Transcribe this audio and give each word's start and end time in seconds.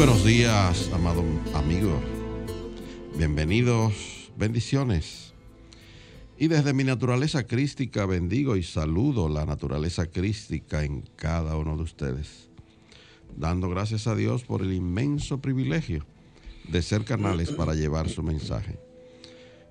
Buenos 0.00 0.24
días, 0.24 0.90
amado 0.94 1.22
amigo. 1.52 2.00
Bienvenidos, 3.18 4.32
bendiciones. 4.34 5.34
Y 6.38 6.48
desde 6.48 6.72
mi 6.72 6.84
naturaleza 6.84 7.46
crística 7.46 8.06
bendigo 8.06 8.56
y 8.56 8.62
saludo 8.62 9.28
la 9.28 9.44
naturaleza 9.44 10.06
crística 10.06 10.84
en 10.84 11.02
cada 11.16 11.54
uno 11.58 11.76
de 11.76 11.82
ustedes, 11.82 12.48
dando 13.36 13.68
gracias 13.68 14.06
a 14.06 14.14
Dios 14.14 14.42
por 14.42 14.62
el 14.62 14.72
inmenso 14.72 15.42
privilegio 15.42 16.06
de 16.66 16.80
ser 16.80 17.04
canales 17.04 17.50
para 17.50 17.74
llevar 17.74 18.08
su 18.08 18.22
mensaje, 18.22 18.78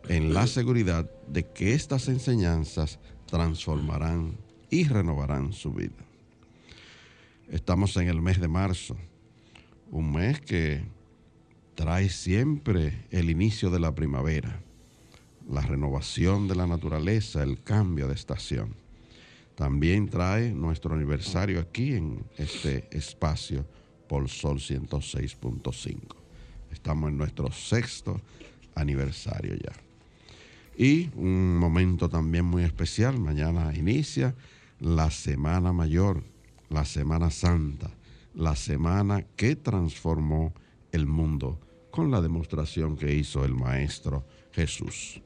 en 0.10 0.36
la 0.36 0.46
seguridad 0.46 1.10
de 1.28 1.48
que 1.48 1.74
estas 1.74 2.08
enseñanzas 2.08 3.00
transformarán 3.26 4.38
y 4.70 4.84
renovarán 4.84 5.54
su 5.54 5.74
vida. 5.74 6.06
Estamos 7.50 7.98
en 7.98 8.10
el 8.10 8.22
mes 8.22 8.40
de 8.40 8.48
marzo, 8.48 8.96
un 9.92 10.12
mes 10.12 10.40
que 10.42 10.84
trae 11.76 12.10
siempre 12.10 13.06
el 13.12 13.30
inicio 13.30 13.70
de 13.70 13.80
la 13.80 13.96
primavera 13.96 14.62
la 15.50 15.62
renovación 15.62 16.48
de 16.48 16.56
la 16.56 16.68
naturaleza, 16.68 17.44
el 17.44 17.62
cambio 17.64 18.08
de 18.08 18.14
estación. 18.14 18.76
También 19.56 20.08
trae 20.08 20.52
nuestro 20.52 20.96
aniversario 20.96 21.60
aquí 21.60 21.94
en 21.94 22.24
este 22.38 22.88
espacio 22.92 23.66
por 24.08 24.30
Sol 24.30 24.60
106.5. 24.60 25.98
Estamos 26.72 27.10
en 27.10 27.18
nuestro 27.18 27.52
sexto 27.52 28.22
aniversario 28.76 29.56
ya. 29.56 29.74
Y 30.78 31.10
un 31.16 31.58
momento 31.58 32.08
también 32.08 32.46
muy 32.46 32.64
especial, 32.64 33.20
mañana 33.20 33.74
inicia 33.76 34.34
la 34.80 35.12
Semana 35.12 35.74
Mayor, 35.74 36.24
la 36.70 36.86
Semana 36.86 37.32
Santa, 37.32 37.92
la 38.40 38.56
semana 38.56 39.26
que 39.36 39.58
transformó 39.58 40.54
el 40.94 41.06
mundo 41.06 41.60
con 41.92 42.10
la 42.10 42.22
demostración 42.22 42.96
que 42.96 43.14
hizo 43.14 43.44
el 43.44 43.54
Maestro 43.54 44.26
Jesús. 44.54 45.22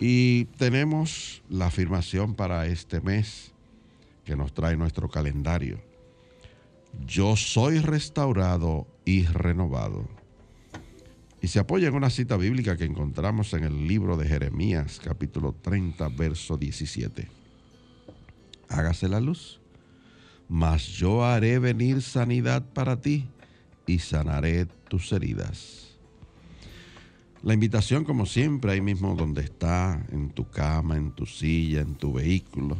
Y 0.00 0.46
tenemos 0.56 1.42
la 1.50 1.66
afirmación 1.66 2.34
para 2.34 2.66
este 2.66 3.02
mes 3.02 3.52
que 4.24 4.36
nos 4.36 4.54
trae 4.54 4.74
nuestro 4.78 5.10
calendario. 5.10 5.78
Yo 7.06 7.36
soy 7.36 7.78
restaurado 7.80 8.86
y 9.04 9.26
renovado. 9.26 10.08
Y 11.42 11.48
se 11.48 11.58
apoya 11.58 11.88
en 11.88 11.94
una 11.94 12.08
cita 12.08 12.38
bíblica 12.38 12.78
que 12.78 12.84
encontramos 12.84 13.52
en 13.52 13.64
el 13.64 13.86
libro 13.86 14.16
de 14.16 14.26
Jeremías, 14.26 14.98
capítulo 15.04 15.54
30, 15.60 16.08
verso 16.08 16.56
17. 16.56 17.28
Hágase 18.70 19.08
la 19.10 19.20
luz, 19.20 19.60
mas 20.48 20.86
yo 20.86 21.24
haré 21.24 21.58
venir 21.58 22.02
sanidad 22.02 22.64
para 22.72 23.00
ti 23.00 23.26
y 23.86 23.98
sanaré 23.98 24.66
tus 24.88 25.12
heridas 25.12 25.86
la 27.46 27.54
invitación, 27.54 28.02
como 28.02 28.26
siempre, 28.26 28.72
ahí 28.72 28.80
mismo 28.80 29.14
donde 29.14 29.42
está, 29.42 30.04
en 30.10 30.30
tu 30.30 30.50
cama, 30.50 30.96
en 30.96 31.12
tu 31.12 31.26
silla, 31.26 31.80
en 31.80 31.94
tu 31.94 32.12
vehículo, 32.12 32.76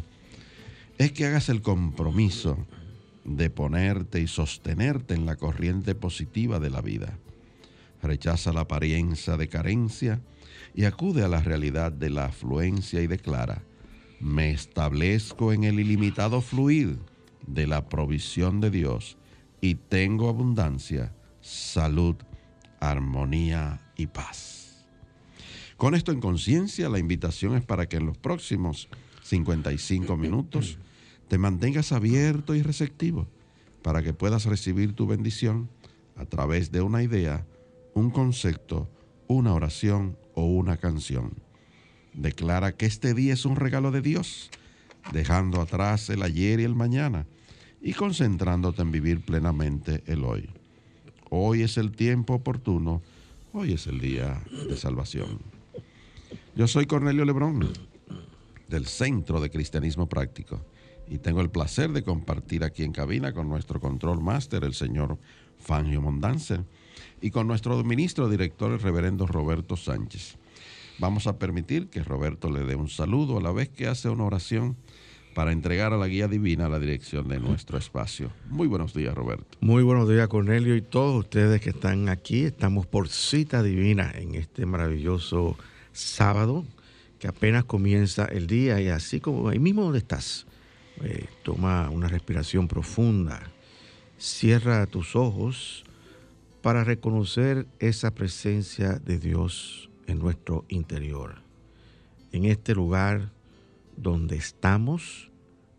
es 0.99 1.13
que 1.13 1.25
hagas 1.25 1.49
el 1.51 1.63
compromiso 1.63 2.59
de 3.25 3.49
ponerte 3.49 4.21
y 4.21 4.27
sostenerte 4.27 5.15
en 5.15 5.25
la 5.25 5.37
corriente 5.37 5.95
positiva 5.95 6.59
de 6.59 6.71
la 6.71 6.81
vida. 6.81 7.17
Rechaza 8.03 8.53
la 8.53 8.63
apariencia 8.63 9.37
de 9.37 9.49
carencia 9.49 10.21
y 10.75 10.83
acude 10.83 11.23
a 11.23 11.29
la 11.29 11.43
realidad 11.43 11.93
de 11.93 12.11
la 12.11 12.25
afluencia 12.25 13.01
y 13.03 13.07
declara, 13.07 13.63
me 14.19 14.51
establezco 14.51 15.53
en 15.53 15.63
el 15.63 15.79
ilimitado 15.79 16.41
fluir 16.41 16.99
de 17.47 17.67
la 17.67 17.89
provisión 17.89 18.61
de 18.61 18.71
Dios 18.71 19.17
y 19.61 19.75
tengo 19.77 20.29
abundancia, 20.29 21.13
salud, 21.41 22.17
armonía 22.81 23.81
y 23.97 24.07
paz. 24.07 24.87
Con 25.77 25.95
esto 25.95 26.13
en 26.13 26.21
conciencia, 26.21 26.89
la 26.89 26.99
invitación 26.99 27.57
es 27.57 27.65
para 27.65 27.89
que 27.89 27.97
en 27.97 28.07
los 28.07 28.19
próximos 28.19 28.89
55 29.23 30.17
minutos 30.17 30.79
te 31.29 31.39
mantengas 31.39 31.93
abierto 31.93 32.55
y 32.55 32.63
receptivo 32.63 33.27
para 33.83 34.03
que 34.03 34.13
puedas 34.13 34.45
recibir 34.47 34.95
tu 34.95 35.07
bendición 35.07 35.69
a 36.17 36.25
través 36.25 36.73
de 36.73 36.81
una 36.81 37.03
idea, 37.03 37.47
un 37.95 38.11
concepto, 38.11 38.89
una 39.29 39.53
oración 39.53 40.17
o 40.35 40.45
una 40.45 40.77
canción. 40.77 41.35
Declara 42.15 42.73
que 42.73 42.87
este 42.87 43.13
día 43.13 43.35
es 43.35 43.45
un 43.45 43.57
regalo 43.57 43.91
de 43.91 44.01
Dios, 44.01 44.51
dejando 45.13 45.61
atrás 45.61 46.09
el 46.09 46.23
ayer 46.23 46.61
y 46.61 46.65
el 46.65 46.75
mañana 46.75 47.27
y 47.87 47.93
concentrándote 47.95 48.83
en 48.83 48.91
vivir 48.91 49.21
plenamente 49.21 50.03
el 50.07 50.25
hoy. 50.25 50.49
Hoy 51.31 51.63
es 51.63 51.79
el 51.79 51.93
tiempo 51.93 52.35
oportuno, 52.35 53.01
hoy 53.53 53.75
es 53.75 53.87
el 53.87 54.01
día 54.01 54.43
de 54.69 54.77
salvación. 54.77 55.39
Yo 56.57 56.67
soy 56.67 56.87
Cornelio 56.87 57.25
Lebrón, 57.25 57.73
del 58.69 58.87
Centro 58.87 59.41
de 59.41 59.51
Cristianismo 59.51 60.09
Práctico, 60.09 60.61
y 61.09 61.19
tengo 61.19 61.41
el 61.41 61.49
placer 61.49 61.93
de 61.93 62.03
compartir 62.03 62.65
aquí 62.65 62.83
en 62.83 62.91
cabina 62.91 63.33
con 63.33 63.49
nuestro 63.49 63.79
control 63.79 64.21
máster, 64.21 64.65
el 64.65 64.75
señor 64.75 65.17
Fangio 65.61 66.03
Mondanzer, 66.03 66.65
y 67.21 67.31
con 67.31 67.47
nuestro 67.47 67.85
ministro 67.85 68.29
director, 68.29 68.73
el 68.73 68.81
reverendo 68.81 69.29
Roberto 69.29 69.77
Sánchez. 69.77 70.39
Vamos 70.99 71.29
a 71.29 71.39
permitir 71.39 71.87
que 71.87 72.03
Roberto 72.03 72.51
le 72.51 72.65
dé 72.65 72.75
un 72.75 72.89
saludo 72.89 73.39
a 73.39 73.43
la 73.43 73.53
vez 73.53 73.69
que 73.69 73.87
hace 73.87 74.09
una 74.09 74.25
oración 74.25 74.77
para 75.37 75.53
entregar 75.53 75.93
a 75.93 75.99
la 75.99 76.09
guía 76.09 76.29
divina 76.29 76.67
la 76.67 76.79
dirección 76.79 77.29
de 77.29 77.39
nuestro 77.39 77.77
espacio. 77.77 78.33
Muy 78.49 78.67
buenos 78.67 78.95
días, 78.95 79.15
Roberto. 79.15 79.59
Muy 79.61 79.83
buenos 79.83 80.09
días, 80.09 80.27
Cornelio, 80.29 80.75
y 80.75 80.81
todos 80.81 81.15
ustedes 81.15 81.61
que 81.61 81.69
están 81.69 82.09
aquí. 82.09 82.45
Estamos 82.45 82.87
por 82.87 83.11
cita 83.11 83.63
divina 83.63 84.11
en 84.15 84.35
este 84.35 84.65
maravilloso 84.65 85.59
sábado, 85.93 86.65
que 87.19 87.29
apenas 87.29 87.65
comienza 87.67 88.25
el 88.25 88.47
día 88.47 88.81
y 88.81 88.89
así 88.89 89.21
como 89.21 89.51
ahí 89.51 89.59
mismo 89.59 89.83
donde 89.83 89.99
estás, 89.99 90.47
eh, 91.03 91.27
toma 91.43 91.91
una 91.91 92.09
respiración 92.09 92.67
profunda, 92.67 93.43
cierra 94.17 94.87
tus 94.87 95.17
ojos 95.17 95.85
para 96.63 96.83
reconocer 96.83 97.67
esa 97.79 98.11
presencia 98.15 98.95
de 98.95 99.19
Dios 99.19 99.91
en 100.07 100.19
nuestro 100.19 100.65
interior, 100.71 101.43
en 102.33 102.47
este 102.47 102.75
lugar 102.75 103.36
donde 103.97 104.37
estamos 104.37 105.31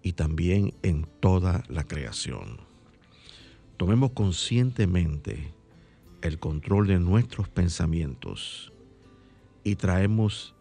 y 0.02 0.14
también 0.14 0.74
en 0.84 1.08
toda 1.20 1.64
la 1.70 1.84
creación. 1.84 2.60
Tomemos 3.78 4.12
conscientemente 4.12 5.54
el 6.22 6.40
control 6.40 6.88
de 6.88 7.00
nuestros 7.00 7.48
pensamientos 7.50 8.72
y 9.64 9.76
traemos 9.76 10.56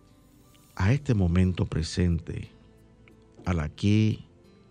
a 0.75 0.93
este 0.93 1.15
momento 1.15 1.65
presente, 1.65 2.51
al 3.45 3.61
aquí 3.61 4.27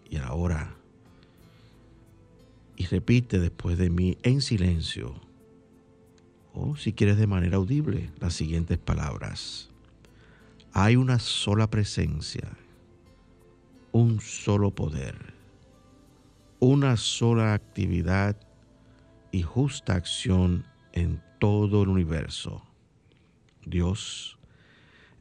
y 0.10 0.18
ahora. 0.18 0.76
Y 2.78 2.86
repite 2.86 3.40
después 3.40 3.78
de 3.78 3.90
mí 3.90 4.18
en 4.22 4.42
silencio, 4.42 5.16
o 6.54 6.76
si 6.78 6.94
quieres 6.94 7.18
de 7.18 7.28
manera 7.28 7.58
audible, 7.58 8.12
las 8.20 8.34
siguientes 8.34 8.78
palabras. 8.78 9.70
Hay 10.74 10.96
una 10.96 11.20
sola 11.20 11.70
presencia, 11.70 12.52
un 13.96 14.20
solo 14.20 14.72
poder, 14.72 15.16
una 16.60 16.98
sola 16.98 17.54
actividad 17.54 18.36
y 19.32 19.42
justa 19.42 19.96
acción 19.96 20.66
en 20.92 21.24
todo 21.40 21.84
el 21.84 21.88
universo 21.88 22.62
Dios, 23.66 24.38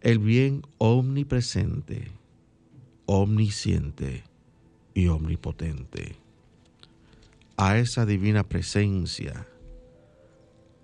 el 0.00 0.18
bien 0.18 0.62
omnipresente, 0.78 2.10
omnisciente 3.06 4.24
y 4.92 5.06
omnipotente. 5.06 6.16
A 7.56 7.78
esa 7.78 8.04
divina 8.04 8.42
presencia, 8.42 9.46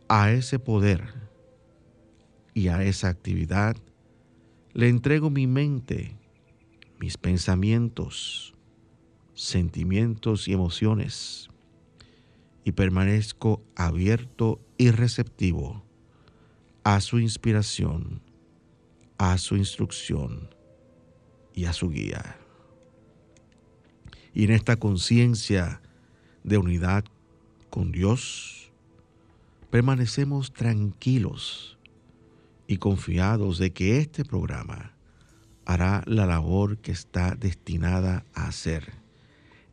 a 0.06 0.30
ese 0.30 0.60
poder 0.60 1.12
y 2.54 2.68
a 2.68 2.84
esa 2.84 3.08
actividad 3.08 3.76
Le 4.74 4.88
entrego 4.88 5.28
mi 5.28 5.48
mente, 5.48 6.19
mis 7.00 7.16
pensamientos, 7.16 8.54
sentimientos 9.32 10.48
y 10.48 10.52
emociones 10.52 11.48
y 12.62 12.72
permanezco 12.72 13.62
abierto 13.74 14.60
y 14.76 14.90
receptivo 14.90 15.82
a 16.84 17.00
su 17.00 17.18
inspiración, 17.18 18.20
a 19.16 19.38
su 19.38 19.56
instrucción 19.56 20.54
y 21.54 21.64
a 21.64 21.72
su 21.72 21.88
guía. 21.88 22.36
Y 24.34 24.44
en 24.44 24.50
esta 24.50 24.76
conciencia 24.76 25.80
de 26.44 26.58
unidad 26.58 27.04
con 27.70 27.92
Dios, 27.92 28.70
permanecemos 29.70 30.52
tranquilos 30.52 31.78
y 32.66 32.76
confiados 32.76 33.58
de 33.58 33.72
que 33.72 33.98
este 33.98 34.22
programa 34.22 34.99
hará 35.64 36.02
la 36.06 36.26
labor 36.26 36.78
que 36.78 36.92
está 36.92 37.34
destinada 37.34 38.24
a 38.34 38.48
hacer 38.48 38.92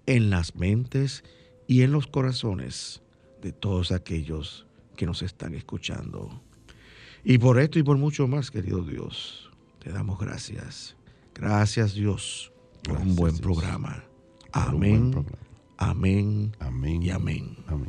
en 0.05 0.29
las 0.29 0.55
mentes 0.55 1.23
y 1.67 1.81
en 1.81 1.91
los 1.91 2.07
corazones 2.07 3.01
de 3.41 3.51
todos 3.51 3.91
aquellos 3.91 4.65
que 4.95 5.05
nos 5.05 5.21
están 5.21 5.53
escuchando. 5.53 6.41
Y 7.23 7.37
por 7.37 7.59
esto 7.59 7.77
y 7.79 7.83
por 7.83 7.97
mucho 7.97 8.27
más, 8.27 8.51
querido 8.51 8.83
Dios, 8.83 9.51
te 9.79 9.91
damos 9.91 10.17
gracias. 10.19 10.95
Gracias 11.35 11.93
Dios 11.93 12.51
por 12.83 12.97
un 12.97 13.15
buen 13.15 13.37
programa. 13.37 14.03
Amén. 14.51 15.25
Amén. 15.77 16.55
Amén. 16.59 17.03
Y 17.03 17.09
amén. 17.11 17.57
Amén. 17.67 17.87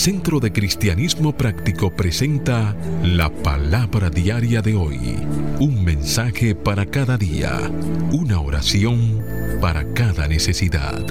Centro 0.00 0.40
de 0.40 0.50
Cristianismo 0.50 1.36
Práctico 1.36 1.94
presenta 1.94 2.74
la 3.04 3.28
palabra 3.28 4.08
diaria 4.08 4.62
de 4.62 4.74
hoy. 4.74 5.18
Un 5.58 5.84
mensaje 5.84 6.54
para 6.54 6.86
cada 6.86 7.18
día. 7.18 7.70
Una 8.10 8.40
oración 8.40 9.22
para 9.60 9.92
cada 9.92 10.26
necesidad. 10.26 11.06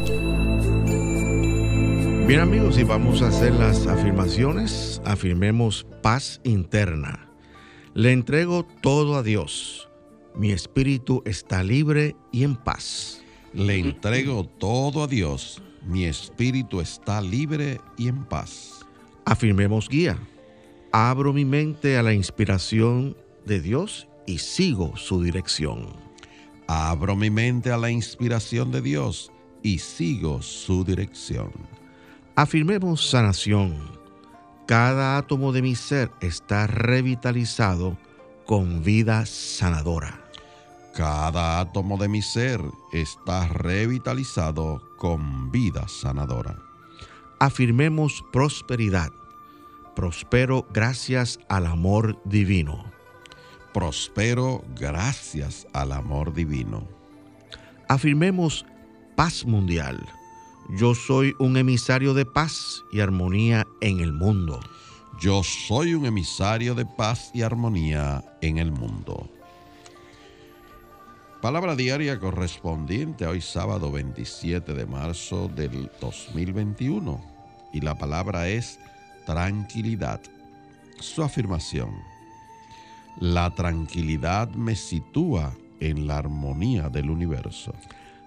Bien 2.26 2.40
amigos, 2.40 2.80
y 2.80 2.84
vamos 2.84 3.22
a 3.22 3.28
hacer 3.28 3.54
las 3.54 3.86
afirmaciones. 3.86 5.04
Afirmemos 5.06 5.86
paz 6.02 6.42
interna. 6.44 7.30
Le 7.94 8.12
entrego 8.12 8.66
todo 8.82 9.18
a 9.18 9.22
Dios. 9.22 9.88
Mi 10.34 10.50
espíritu 10.50 11.22
está 11.28 11.62
libre 11.62 12.16
y 12.32 12.44
en 12.44 12.56
paz. 12.56 13.22
Le 13.54 13.78
entrego 13.78 14.46
todo 14.46 15.04
a 15.04 15.08
Dios. 15.08 15.62
Mi 15.86 16.06
espíritu 16.06 16.82
está 16.82 17.22
libre 17.22 17.80
y 17.96 18.08
en 18.08 18.26
paz. 18.26 18.79
Afirmemos 19.30 19.88
guía. 19.88 20.18
Abro 20.92 21.34
mi 21.34 21.46
mente 21.46 22.00
a 22.00 22.02
la 22.02 22.14
inspiración 22.14 23.16
de 23.46 23.62
Dios 23.62 24.08
y 24.26 24.40
sigo 24.40 24.98
su 24.98 25.22
dirección. 25.22 25.86
Abro 26.68 27.16
mi 27.16 27.30
mente 27.30 27.72
a 27.72 27.78
la 27.78 27.92
inspiración 27.92 28.72
de 28.72 28.82
Dios 28.82 29.32
y 29.62 29.78
sigo 29.78 30.42
su 30.42 30.84
dirección. 30.84 31.52
Afirmemos 32.36 33.08
sanación. 33.08 33.78
Cada 34.66 35.20
átomo 35.20 35.52
de 35.52 35.62
mi 35.62 35.76
ser 35.76 36.10
está 36.22 36.66
revitalizado 36.66 38.00
con 38.48 38.84
vida 38.84 39.28
sanadora. 39.28 40.26
Cada 40.96 41.60
átomo 41.60 41.98
de 41.98 42.08
mi 42.08 42.24
ser 42.24 42.62
está 42.94 43.48
revitalizado 43.48 44.82
con 44.98 45.52
vida 45.52 45.88
sanadora. 45.88 46.69
Afirmemos 47.40 48.24
prosperidad 48.32 49.12
prospero 50.00 50.66
gracias 50.72 51.40
al 51.50 51.66
amor 51.66 52.22
divino. 52.24 52.86
Prospero 53.74 54.64
gracias 54.74 55.68
al 55.74 55.92
amor 55.92 56.34
divino. 56.34 56.88
Afirmemos 57.90 58.66
paz 59.18 59.46
mundial. 59.46 60.00
Yo 60.70 60.96
soy 60.96 61.34
un 61.38 61.58
emisario 61.58 62.14
de 62.14 62.26
paz 62.26 62.82
y 62.94 63.02
armonía 63.02 63.68
en 63.82 64.00
el 64.00 64.14
mundo. 64.14 64.62
Yo 65.20 65.44
soy 65.44 65.96
un 65.96 66.06
emisario 66.06 66.76
de 66.76 66.86
paz 66.86 67.30
y 67.34 67.42
armonía 67.42 68.24
en 68.40 68.58
el 68.58 68.72
mundo. 68.72 69.30
Palabra 71.42 71.76
diaria 71.76 72.18
correspondiente 72.20 73.26
a 73.26 73.32
hoy 73.32 73.42
sábado 73.42 73.92
27 73.92 74.74
de 74.74 74.86
marzo 74.86 75.50
del 75.54 75.92
2021. 76.00 77.29
Y 77.72 77.82
la 77.82 77.96
palabra 77.96 78.48
es 78.48 78.80
tranquilidad. 79.26 80.22
Su 81.00 81.24
afirmación. 81.24 81.90
La 83.20 83.54
tranquilidad 83.54 84.50
me 84.50 84.76
sitúa 84.76 85.54
en 85.80 86.08
la 86.08 86.18
armonía 86.18 86.90
del 86.90 87.10
universo. 87.10 87.74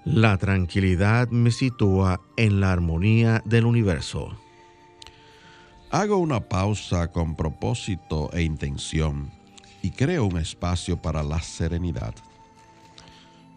La 0.04 0.36
tranquilidad 0.36 1.28
me 1.28 1.50
sitúa 1.50 2.20
en 2.36 2.60
la 2.60 2.72
armonía 2.72 3.42
del 3.44 3.66
universo. 3.66 4.36
Hago 5.90 6.16
una 6.16 6.40
pausa 6.40 7.12
con 7.12 7.36
propósito 7.36 8.30
e 8.32 8.42
intención 8.42 9.30
y 9.82 9.90
creo 9.90 10.24
un 10.24 10.38
espacio 10.38 11.00
para 11.00 11.22
la 11.22 11.40
serenidad. 11.40 12.14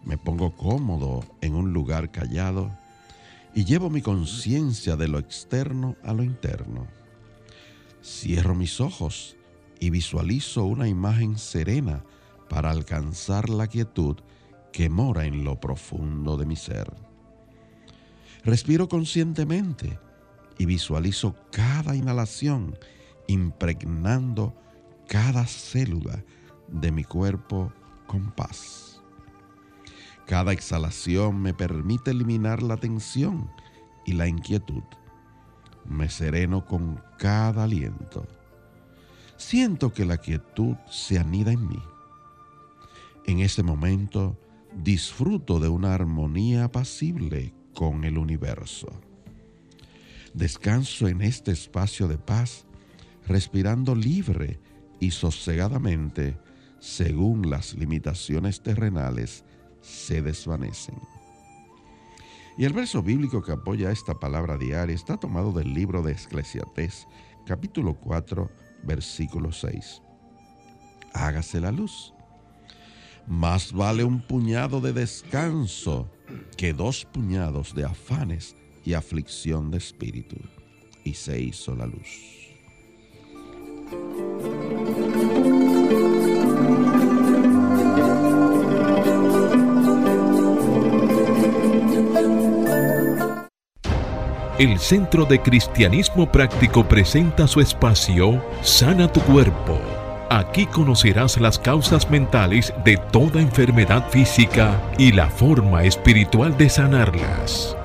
Me 0.04 0.18
pongo 0.18 0.50
cómodo 0.52 1.24
en 1.40 1.54
un 1.54 1.72
lugar 1.72 2.10
callado 2.10 2.70
y 3.56 3.64
llevo 3.64 3.88
mi 3.88 4.02
conciencia 4.02 4.96
de 4.96 5.08
lo 5.08 5.18
externo 5.18 5.96
a 6.04 6.12
lo 6.12 6.22
interno. 6.22 6.86
Cierro 8.04 8.54
mis 8.54 8.82
ojos 8.82 9.38
y 9.80 9.88
visualizo 9.88 10.64
una 10.64 10.88
imagen 10.88 11.38
serena 11.38 12.04
para 12.50 12.70
alcanzar 12.70 13.48
la 13.48 13.66
quietud 13.66 14.18
que 14.74 14.90
mora 14.90 15.24
en 15.24 15.42
lo 15.42 15.58
profundo 15.58 16.36
de 16.36 16.44
mi 16.44 16.54
ser. 16.54 16.92
Respiro 18.44 18.90
conscientemente 18.90 19.98
y 20.58 20.66
visualizo 20.66 21.34
cada 21.50 21.96
inhalación 21.96 22.78
impregnando 23.26 24.54
cada 25.08 25.46
célula 25.46 26.22
de 26.68 26.92
mi 26.92 27.04
cuerpo 27.04 27.72
con 28.06 28.32
paz. 28.32 28.85
Cada 30.26 30.52
exhalación 30.52 31.40
me 31.40 31.54
permite 31.54 32.10
eliminar 32.10 32.62
la 32.62 32.76
tensión 32.76 33.50
y 34.04 34.12
la 34.12 34.26
inquietud 34.26 34.82
me 35.88 36.08
sereno 36.08 36.64
con 36.64 37.02
cada 37.18 37.64
aliento. 37.64 38.26
Siento 39.36 39.92
que 39.92 40.04
la 40.04 40.18
quietud 40.18 40.76
se 40.90 41.18
anida 41.18 41.52
en 41.52 41.68
mí. 41.68 41.82
En 43.24 43.40
ese 43.40 43.62
momento 43.62 44.38
disfruto 44.74 45.58
de 45.60 45.68
una 45.68 45.94
armonía 45.94 46.64
apacible 46.64 47.54
con 47.74 48.04
el 48.04 48.18
universo. 48.18 48.88
Descanso 50.34 51.08
en 51.08 51.22
este 51.22 51.50
espacio 51.50 52.08
de 52.08 52.18
paz, 52.18 52.66
respirando 53.26 53.94
libre 53.94 54.60
y 55.00 55.10
sosegadamente 55.10 56.38
según 56.78 57.50
las 57.50 57.74
limitaciones 57.74 58.62
terrenales 58.62 59.44
se 59.86 60.20
desvanecen. 60.20 60.98
Y 62.58 62.64
el 62.64 62.72
verso 62.72 63.02
bíblico 63.02 63.42
que 63.42 63.52
apoya 63.52 63.90
esta 63.90 64.14
palabra 64.14 64.56
diaria 64.56 64.94
está 64.94 65.16
tomado 65.16 65.52
del 65.52 65.72
libro 65.74 66.02
de 66.02 66.12
Esclesiastés, 66.12 67.06
capítulo 67.44 67.94
4, 67.94 68.50
versículo 68.82 69.52
6. 69.52 70.02
Hágase 71.12 71.60
la 71.60 71.70
luz. 71.70 72.12
Más 73.26 73.72
vale 73.72 74.04
un 74.04 74.20
puñado 74.20 74.80
de 74.80 74.92
descanso 74.92 76.10
que 76.56 76.72
dos 76.72 77.04
puñados 77.04 77.74
de 77.74 77.84
afanes 77.84 78.56
y 78.84 78.94
aflicción 78.94 79.70
de 79.70 79.78
espíritu. 79.78 80.36
Y 81.04 81.14
se 81.14 81.40
hizo 81.40 81.74
la 81.76 81.86
luz. 81.86 82.36
El 94.58 94.78
Centro 94.78 95.26
de 95.26 95.42
Cristianismo 95.42 96.32
Práctico 96.32 96.88
presenta 96.88 97.46
su 97.46 97.60
espacio 97.60 98.42
Sana 98.62 99.12
tu 99.12 99.20
Cuerpo. 99.20 99.78
Aquí 100.30 100.64
conocerás 100.64 101.38
las 101.38 101.58
causas 101.58 102.10
mentales 102.10 102.72
de 102.82 102.96
toda 103.12 103.42
enfermedad 103.42 104.08
física 104.08 104.82
y 104.96 105.12
la 105.12 105.28
forma 105.28 105.84
espiritual 105.84 106.56
de 106.56 106.70
sanarlas. 106.70 107.76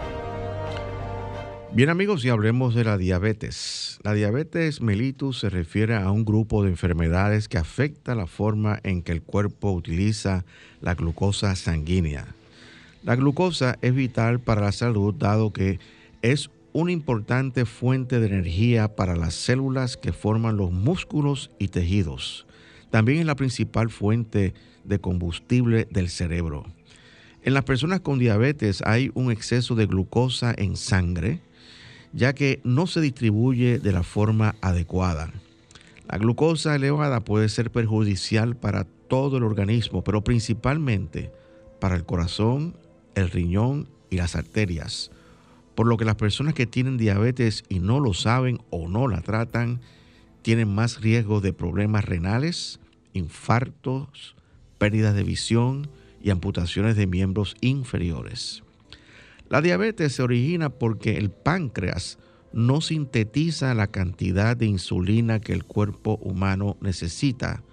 Bien 1.74 1.90
amigos, 1.90 2.24
y 2.24 2.30
hablemos 2.30 2.74
de 2.74 2.86
la 2.86 2.98
diabetes. 2.98 4.00
La 4.04 4.14
diabetes 4.14 4.80
mellitus 4.80 5.40
se 5.40 5.50
refiere 5.50 5.98
a 5.98 6.10
un 6.10 6.24
grupo 6.24 6.64
de 6.64 6.70
enfermedades 6.70 7.50
que 7.50 7.58
afecta 7.58 8.16
la 8.16 8.28
forma 8.28 8.80
en 8.84 9.04
que 9.04 9.12
el 9.12 9.22
cuerpo 9.22 9.72
utiliza 9.72 10.46
la 10.80 10.96
glucosa 10.96 11.54
sanguínea. 11.58 12.28
La 13.04 13.18
glucosa 13.18 13.78
es 13.82 13.94
vital 13.94 14.40
para 14.40 14.62
la 14.62 14.72
salud 14.72 15.14
dado 15.14 15.52
que 15.52 15.80
es 16.22 16.50
una 16.74 16.92
importante 16.92 17.66
fuente 17.66 18.20
de 18.20 18.28
energía 18.28 18.96
para 18.96 19.16
las 19.16 19.34
células 19.34 19.98
que 19.98 20.14
forman 20.14 20.58
los 20.58 20.72
músculos 20.72 21.52
y 21.60 21.68
tejidos. 21.68 22.46
También 22.90 23.20
es 23.20 23.26
la 23.26 23.36
principal 23.36 23.90
fuente 23.90 24.54
de 24.84 25.00
combustible 25.00 25.88
del 25.92 26.10
cerebro. 26.10 26.66
En 27.44 27.54
las 27.54 27.64
personas 27.64 28.02
con 28.02 28.20
diabetes 28.20 28.84
hay 28.86 29.12
un 29.14 29.32
exceso 29.32 29.76
de 29.76 29.88
glucosa 29.88 30.54
en 30.58 30.76
sangre, 30.76 31.40
ya 32.14 32.34
que 32.34 32.60
no 32.64 32.88
se 32.88 33.02
distribuye 33.02 33.80
de 33.80 33.92
la 33.92 34.04
forma 34.04 34.56
adecuada. 34.62 35.32
La 36.10 36.18
glucosa 36.18 36.76
elevada 36.76 37.22
puede 37.22 37.50
ser 37.50 37.72
perjudicial 37.72 38.56
para 38.56 38.86
todo 39.08 39.38
el 39.38 39.44
organismo, 39.44 40.04
pero 40.04 40.24
principalmente 40.24 41.32
para 41.80 41.96
el 41.96 42.06
corazón, 42.06 42.76
el 43.16 43.30
riñón 43.30 43.88
y 44.10 44.18
las 44.18 44.36
arterias. 44.36 45.12
Por 45.76 45.88
lo 45.88 45.98
que 45.98 46.06
las 46.06 46.16
personas 46.16 46.54
que 46.54 46.66
tienen 46.66 46.98
diabetes 46.98 47.64
y 47.70 47.80
no 47.80 48.00
lo 48.00 48.14
saben 48.14 48.60
o 48.70 48.88
no 48.88 49.08
la 49.08 49.22
tratan, 49.22 49.82
tienen 50.42 50.74
más 50.74 51.02
riesgo 51.02 51.42
de 51.42 51.54
problemas 51.54 52.06
renales, 52.06 52.80
infartos, 53.14 54.36
pérdidas 54.78 55.16
de 55.16 55.24
visión 55.24 55.90
y 56.22 56.30
amputaciones 56.30 56.96
de 56.96 57.08
miembros 57.08 57.56
inferiores. 57.62 58.64
La 59.50 59.62
diabetes 59.62 60.14
se 60.14 60.24
origina 60.24 60.70
porque 60.70 61.18
el 61.18 61.30
páncreas 61.30 62.18
no 62.54 62.82
sintetiza 62.82 63.74
la 63.74 63.88
cantidad 63.88 64.58
de 64.58 64.66
insulina 64.66 65.40
que 65.40 65.54
el 65.54 65.64
cuerpo 65.64 66.18
humano 66.22 66.78
necesita 66.82 67.64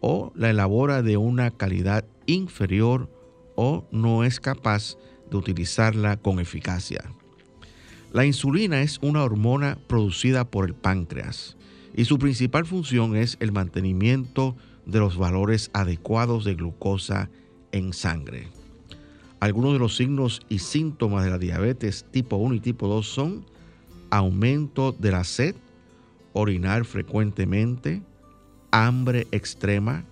o 0.00 0.32
la 0.34 0.50
elabora 0.50 1.02
de 1.02 1.16
una 1.16 1.50
calidad 1.50 2.04
inferior 2.26 3.08
o 3.56 3.86
no 3.92 4.24
es 4.24 4.40
capaz 4.40 4.96
de 5.30 5.36
utilizarla 5.36 6.16
con 6.16 6.40
eficacia. 6.40 7.12
La 8.12 8.26
insulina 8.26 8.82
es 8.82 8.98
una 9.00 9.24
hormona 9.24 9.78
producida 9.86 10.44
por 10.44 10.66
el 10.66 10.74
páncreas 10.74 11.56
y 11.94 12.04
su 12.04 12.18
principal 12.18 12.66
función 12.66 13.16
es 13.16 13.38
el 13.40 13.52
mantenimiento 13.52 14.54
de 14.84 14.98
los 14.98 15.16
valores 15.16 15.70
adecuados 15.72 16.44
de 16.44 16.54
glucosa 16.54 17.30
en 17.72 17.94
sangre. 17.94 18.48
Algunos 19.40 19.72
de 19.72 19.78
los 19.78 19.96
signos 19.96 20.42
y 20.50 20.58
síntomas 20.58 21.24
de 21.24 21.30
la 21.30 21.38
diabetes 21.38 22.04
tipo 22.10 22.36
1 22.36 22.56
y 22.56 22.60
tipo 22.60 22.86
2 22.86 23.06
son 23.06 23.46
aumento 24.10 24.92
de 24.92 25.10
la 25.10 25.24
sed, 25.24 25.54
orinar 26.34 26.84
frecuentemente, 26.84 28.02
hambre 28.72 29.26
extrema, 29.32 30.04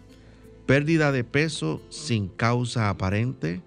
pérdida 0.65 1.13
de 1.13 1.23
peso 1.23 1.83
sin 1.91 2.29
causa 2.29 2.89
aparente, 2.89 3.61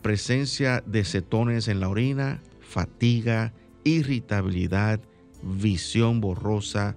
presencia 0.00 0.80
de 0.86 1.04
cetones 1.04 1.66
en 1.66 1.80
la 1.80 1.88
orina, 1.88 2.40
fatiga, 2.68 3.54
irritabilidad, 3.82 5.00
visión 5.42 6.20
borrosa, 6.20 6.96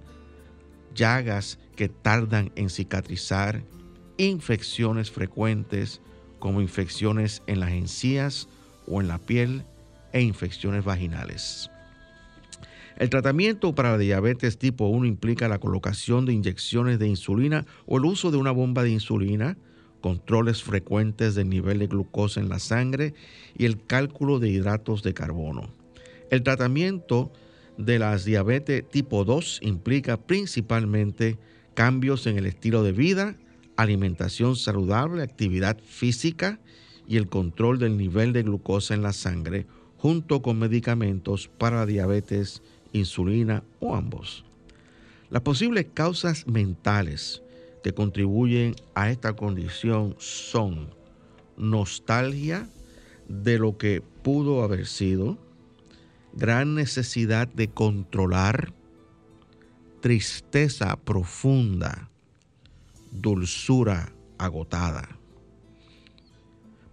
llagas 0.94 1.58
que 1.76 1.88
tardan 1.88 2.52
en 2.56 2.68
cicatrizar, 2.68 3.62
infecciones 4.18 5.10
frecuentes 5.10 6.02
como 6.38 6.60
infecciones 6.60 7.42
en 7.46 7.60
las 7.60 7.70
encías 7.70 8.48
o 8.86 9.00
en 9.00 9.08
la 9.08 9.18
piel 9.18 9.64
e 10.12 10.20
infecciones 10.20 10.84
vaginales. 10.84 11.70
El 12.98 13.08
tratamiento 13.08 13.74
para 13.74 13.92
la 13.92 13.98
diabetes 13.98 14.58
tipo 14.58 14.88
1 14.88 15.06
implica 15.06 15.48
la 15.48 15.58
colocación 15.58 16.26
de 16.26 16.34
inyecciones 16.34 16.98
de 16.98 17.08
insulina 17.08 17.64
o 17.86 17.96
el 17.96 18.04
uso 18.04 18.30
de 18.30 18.36
una 18.36 18.50
bomba 18.50 18.82
de 18.82 18.90
insulina, 18.90 19.56
controles 20.02 20.62
frecuentes 20.62 21.34
del 21.34 21.48
nivel 21.48 21.78
de 21.78 21.86
glucosa 21.86 22.40
en 22.40 22.50
la 22.50 22.58
sangre 22.58 23.14
y 23.56 23.64
el 23.64 23.82
cálculo 23.82 24.38
de 24.38 24.50
hidratos 24.50 25.02
de 25.02 25.14
carbono. 25.14 25.70
El 26.30 26.42
tratamiento 26.42 27.32
de 27.78 27.98
las 27.98 28.26
diabetes 28.26 28.86
tipo 28.90 29.24
2 29.24 29.60
implica 29.62 30.18
principalmente 30.18 31.38
cambios 31.72 32.26
en 32.26 32.36
el 32.36 32.44
estilo 32.44 32.82
de 32.82 32.92
vida, 32.92 33.36
alimentación 33.76 34.56
saludable, 34.56 35.22
actividad 35.22 35.78
física 35.78 36.58
y 37.08 37.16
el 37.16 37.28
control 37.28 37.78
del 37.78 37.96
nivel 37.96 38.32
de 38.32 38.42
glucosa 38.42 38.94
en 38.94 39.02
la 39.02 39.12
sangre, 39.12 39.66
junto 39.96 40.42
con 40.42 40.58
medicamentos 40.58 41.48
para 41.58 41.86
diabetes 41.86 42.62
insulina 42.92 43.62
o 43.80 43.94
ambos. 43.94 44.44
Las 45.30 45.42
posibles 45.42 45.86
causas 45.94 46.46
mentales 46.46 47.42
que 47.82 47.92
contribuyen 47.92 48.74
a 48.94 49.10
esta 49.10 49.34
condición 49.34 50.14
son 50.18 50.90
nostalgia 51.56 52.68
de 53.28 53.58
lo 53.58 53.76
que 53.76 54.02
pudo 54.22 54.62
haber 54.62 54.86
sido, 54.86 55.38
gran 56.32 56.74
necesidad 56.74 57.48
de 57.48 57.68
controlar, 57.68 58.72
tristeza 60.00 60.96
profunda, 60.96 62.08
dulzura 63.10 64.12
agotada. 64.38 65.08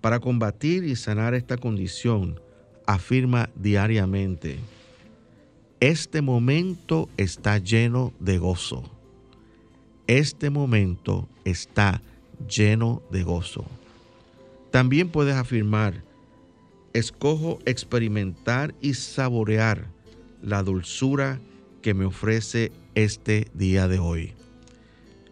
Para 0.01 0.19
combatir 0.19 0.83
y 0.83 0.95
sanar 0.95 1.33
esta 1.33 1.57
condición, 1.57 2.39
afirma 2.85 3.49
diariamente, 3.55 4.59
este 5.79 6.21
momento 6.21 7.09
está 7.17 7.57
lleno 7.57 8.13
de 8.19 8.37
gozo. 8.37 8.98
Este 10.09 10.49
momento 10.49 11.29
está 11.45 12.01
lleno 12.47 13.03
de 13.11 13.21
gozo. 13.21 13.63
También 14.71 15.09
puedes 15.09 15.35
afirmar, 15.35 16.03
escojo 16.93 17.59
experimentar 17.67 18.73
y 18.81 18.95
saborear 18.95 19.85
la 20.41 20.63
dulzura 20.63 21.39
que 21.83 21.93
me 21.93 22.05
ofrece 22.05 22.71
este 22.95 23.49
día 23.53 23.87
de 23.87 23.99
hoy. 23.99 24.33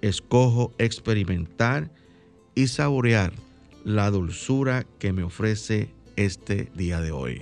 Escojo 0.02 0.72
experimentar 0.78 1.90
y 2.54 2.68
saborear 2.68 3.34
la 3.84 4.12
dulzura 4.12 4.86
que 5.00 5.12
me 5.12 5.24
ofrece 5.24 5.90
este 6.18 6.70
día 6.76 7.02
de 7.02 7.12
hoy. 7.12 7.42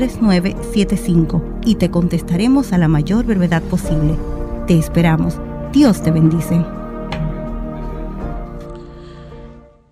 809-350-3975 0.00 1.60
y 1.64 1.74
te 1.74 1.90
contestaremos 1.90 2.72
a 2.72 2.78
la 2.78 2.88
mayor 2.88 3.26
brevedad 3.26 3.62
posible. 3.62 4.16
Te 4.66 4.78
esperamos. 4.78 5.38
Dios 5.72 6.02
te 6.02 6.10
bendice. 6.10 6.64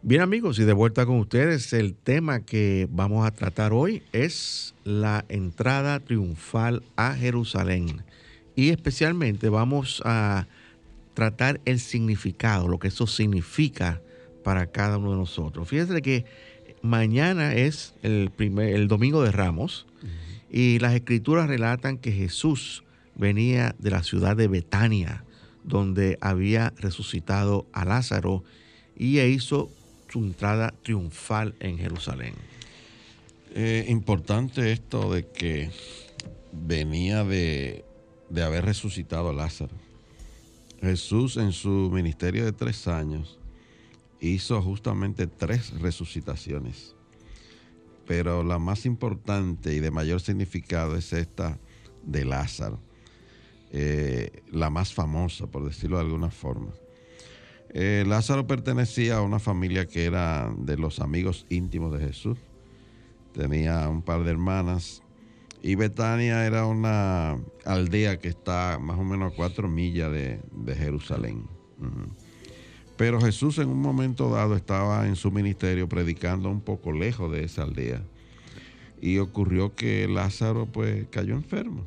Bien 0.01 0.23
amigos, 0.23 0.59
y 0.59 0.65
de 0.65 0.73
vuelta 0.73 1.05
con 1.05 1.19
ustedes, 1.19 1.75
el 1.75 1.95
tema 1.95 2.41
que 2.41 2.89
vamos 2.91 3.27
a 3.27 3.31
tratar 3.33 3.75
hoy 3.75 4.03
es 4.13 4.75
la 4.85 5.27
entrada 5.29 6.01
triunfal 6.01 6.83
a 6.97 7.13
Jerusalén. 7.13 8.03
Y 8.57 8.71
especialmente 8.71 9.51
vamos 9.51 10.01
a 10.07 10.47
tratar 11.13 11.61
el 11.67 11.79
significado, 11.81 12.69
lo 12.69 12.79
que 12.79 12.89
eso 12.89 13.07
significa 13.07 14.01
para 14.43 14.69
cada 14.69 14.97
uno 14.97 15.11
de 15.11 15.19
nosotros. 15.19 15.69
Fíjense 15.69 16.01
que 16.01 16.25
mañana 16.81 17.55
es 17.55 17.95
el, 18.03 18.31
primer, 18.35 18.75
el 18.75 18.89
domingo 18.89 19.23
de 19.23 19.33
Ramos 19.33 19.88
y 20.51 20.79
las 20.79 20.95
escrituras 20.95 21.49
relatan 21.49 21.99
que 21.99 22.13
Jesús 22.13 22.85
venía 23.15 23.75
de 23.79 23.91
la 23.91 24.03
ciudad 24.03 24.37
de 24.37 24.49
Betania, 24.49 25.25
donde 25.65 26.19
había 26.21 26.73
resucitado 26.77 27.67
a 27.73 27.85
Lázaro 27.85 28.45
y 28.97 29.21
hizo 29.21 29.71
su 30.09 30.21
entrada 30.21 30.75
triunfal 30.83 31.55
en 31.61 31.79
Jerusalén. 31.79 32.35
Eh, 33.55 33.85
importante 33.89 34.73
esto 34.73 35.13
de 35.13 35.27
que 35.27 35.71
venía 36.53 37.25
de, 37.25 37.85
de 38.31 38.43
haber 38.43 38.65
resucitado 38.65 39.31
a 39.31 39.33
Lázaro. 39.33 39.75
Jesús 40.81 41.37
en 41.37 41.53
su 41.53 41.91
ministerio 41.93 42.45
de 42.45 42.53
tres 42.53 42.87
años 42.87 43.39
hizo 44.21 44.61
justamente 44.63 45.27
tres 45.27 45.79
resucitaciones. 45.81 46.95
Pero 48.09 48.43
la 48.43 48.59
más 48.59 48.87
importante 48.87 49.75
y 49.75 49.81
de 49.81 49.91
mayor 49.91 50.23
significado 50.23 50.97
es 50.97 51.13
esta 51.13 51.59
de 52.03 52.25
Lázaro, 52.25 52.81
eh, 53.71 54.43
la 54.51 54.71
más 54.71 54.95
famosa, 54.95 55.47
por 55.47 55.67
decirlo 55.67 55.99
de 55.99 56.05
alguna 56.05 56.31
forma. 56.31 56.73
Eh, 57.69 58.05
Lázaro 58.07 58.47
pertenecía 58.47 59.19
a 59.19 59.21
una 59.21 59.39
familia 59.39 59.87
que 59.87 60.07
era 60.07 60.51
de 60.57 60.79
los 60.79 61.01
amigos 61.01 61.45
íntimos 61.51 61.93
de 61.93 62.07
Jesús. 62.07 62.39
Tenía 63.35 63.87
un 63.91 64.01
par 64.01 64.25
de 64.25 64.31
hermanas 64.31 65.03
y 65.63 65.75
Betania 65.75 66.47
era 66.47 66.65
una 66.65 67.39
aldea 67.67 68.19
que 68.19 68.29
está 68.29 68.79
más 68.81 68.99
o 68.99 69.05
menos 69.05 69.33
a 69.35 69.37
cuatro 69.37 69.69
millas 69.69 70.11
de, 70.11 70.41
Jerusalén. 70.75 71.45
Pero 72.99 73.21
Jesús 73.21 73.59
en 73.59 73.69
un 73.69 73.81
momento 73.81 74.29
dado 74.29 74.57
estaba 74.57 75.07
en 75.07 75.15
su 75.15 75.31
ministerio 75.31 75.89
predicando 75.89 76.51
un 76.51 76.61
poco 76.61 76.91
lejos 76.91 77.31
de 77.31 77.45
esa 77.45 77.63
aldea. 77.63 78.03
Y 79.01 79.19
ocurrió 79.19 79.77
que 79.77 80.09
Lázaro 80.09 80.67
pues 80.67 81.07
cayó 81.09 81.35
enfermo. 81.35 81.87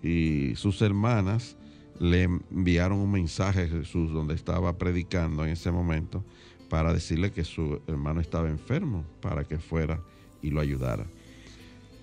Y 0.00 0.54
sus 0.54 0.80
hermanas 0.80 1.56
le 1.98 2.22
enviaron 2.22 2.98
un 3.00 3.10
mensaje 3.10 3.62
a 3.62 3.66
Jesús 3.68 4.12
donde 4.12 4.34
estaba 4.34 4.78
predicando 4.78 5.44
en 5.44 5.50
ese 5.50 5.72
momento 5.72 6.24
para 6.70 6.92
decirle 6.92 7.32
que 7.32 7.42
su 7.42 7.80
hermano 7.88 8.20
estaba 8.20 8.48
enfermo 8.48 9.04
para 9.20 9.42
que 9.42 9.58
fuera 9.58 10.00
y 10.40 10.50
lo 10.50 10.60
ayudara. 10.60 11.06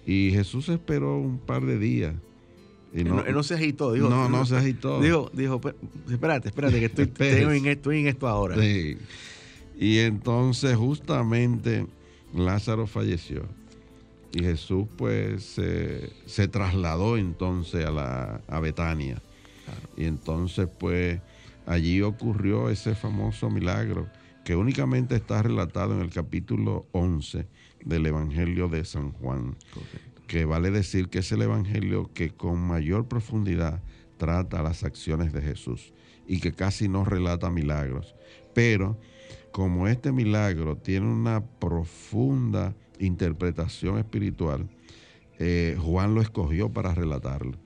Y 0.05 0.31
Jesús 0.31 0.67
esperó 0.67 1.17
un 1.17 1.39
par 1.39 1.65
de 1.65 1.79
días. 1.79 2.13
Y 2.95 3.03
no, 3.03 3.21
no, 3.21 3.43
se 3.43 3.55
agitó, 3.55 3.91
dijo. 3.91 4.07
No, 4.09 4.29
no 4.29 4.45
se 4.45 4.55
agitó. 4.55 5.01
Dijo, 5.01 5.29
dijo 5.33 5.59
espérate, 6.09 6.47
espérate, 6.47 6.79
que 6.79 6.85
estoy, 6.85 7.57
en, 7.57 7.65
estoy 7.65 7.99
en 7.99 8.07
esto 8.07 8.25
ahora. 8.25 8.55
Sí. 8.55 8.97
Y 9.77 9.99
entonces 9.99 10.77
justamente 10.77 11.87
Lázaro 12.33 12.87
falleció. 12.87 13.43
Y 14.31 14.43
Jesús 14.43 14.85
pues 14.95 15.59
se 16.25 16.47
trasladó 16.47 17.17
entonces 17.17 17.85
a, 17.85 17.91
la, 17.91 18.41
a 18.47 18.59
Betania. 18.61 19.21
Y 19.97 20.05
entonces 20.05 20.69
pues 20.79 21.19
allí 21.65 22.01
ocurrió 22.01 22.69
ese 22.69 22.95
famoso 22.95 23.49
milagro 23.49 24.07
que 24.45 24.55
únicamente 24.55 25.15
está 25.15 25.41
relatado 25.41 25.95
en 25.95 26.01
el 26.01 26.11
capítulo 26.11 26.85
11 26.93 27.45
del 27.83 28.05
Evangelio 28.05 28.67
de 28.67 28.85
San 28.85 29.11
Juan, 29.11 29.55
que 30.27 30.45
vale 30.45 30.71
decir 30.71 31.09
que 31.09 31.19
es 31.19 31.31
el 31.31 31.41
Evangelio 31.41 32.11
que 32.13 32.29
con 32.29 32.59
mayor 32.59 33.07
profundidad 33.07 33.81
trata 34.17 34.63
las 34.63 34.83
acciones 34.83 35.33
de 35.33 35.41
Jesús 35.41 35.93
y 36.27 36.39
que 36.39 36.53
casi 36.53 36.87
no 36.87 37.05
relata 37.05 37.49
milagros. 37.49 38.15
Pero 38.53 38.99
como 39.51 39.87
este 39.87 40.11
milagro 40.11 40.77
tiene 40.77 41.07
una 41.07 41.43
profunda 41.43 42.75
interpretación 42.99 43.97
espiritual, 43.97 44.67
eh, 45.39 45.77
Juan 45.79 46.15
lo 46.15 46.21
escogió 46.21 46.69
para 46.69 46.93
relatarlo. 46.93 47.57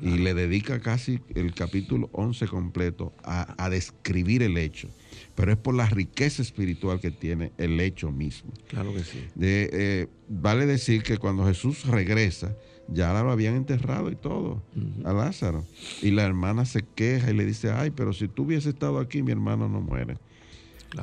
Y 0.00 0.18
le 0.18 0.32
dedica 0.32 0.78
casi 0.78 1.20
el 1.34 1.54
capítulo 1.54 2.08
11 2.12 2.46
completo 2.46 3.12
a 3.24 3.68
describir 3.68 4.44
el 4.44 4.56
hecho 4.56 4.88
pero 5.38 5.52
es 5.52 5.58
por 5.58 5.76
la 5.76 5.86
riqueza 5.86 6.42
espiritual 6.42 6.98
que 6.98 7.12
tiene 7.12 7.52
el 7.58 7.78
hecho 7.78 8.10
mismo. 8.10 8.52
Claro 8.66 8.92
que 8.92 9.04
sí. 9.04 9.24
Eh, 9.40 10.08
vale 10.28 10.66
decir 10.66 11.04
que 11.04 11.16
cuando 11.16 11.46
Jesús 11.46 11.86
regresa, 11.86 12.56
ya 12.88 13.12
lo 13.22 13.30
habían 13.30 13.54
enterrado 13.54 14.10
y 14.10 14.16
todo 14.16 14.64
a 15.04 15.12
Lázaro. 15.12 15.64
Y 16.02 16.10
la 16.10 16.24
hermana 16.24 16.64
se 16.64 16.82
queja 16.82 17.30
y 17.30 17.34
le 17.34 17.44
dice, 17.44 17.70
ay, 17.70 17.92
pero 17.92 18.12
si 18.12 18.26
tú 18.26 18.42
hubieses 18.42 18.74
estado 18.74 18.98
aquí, 18.98 19.22
mi 19.22 19.30
hermano 19.30 19.68
no 19.68 19.80
muere. 19.80 20.16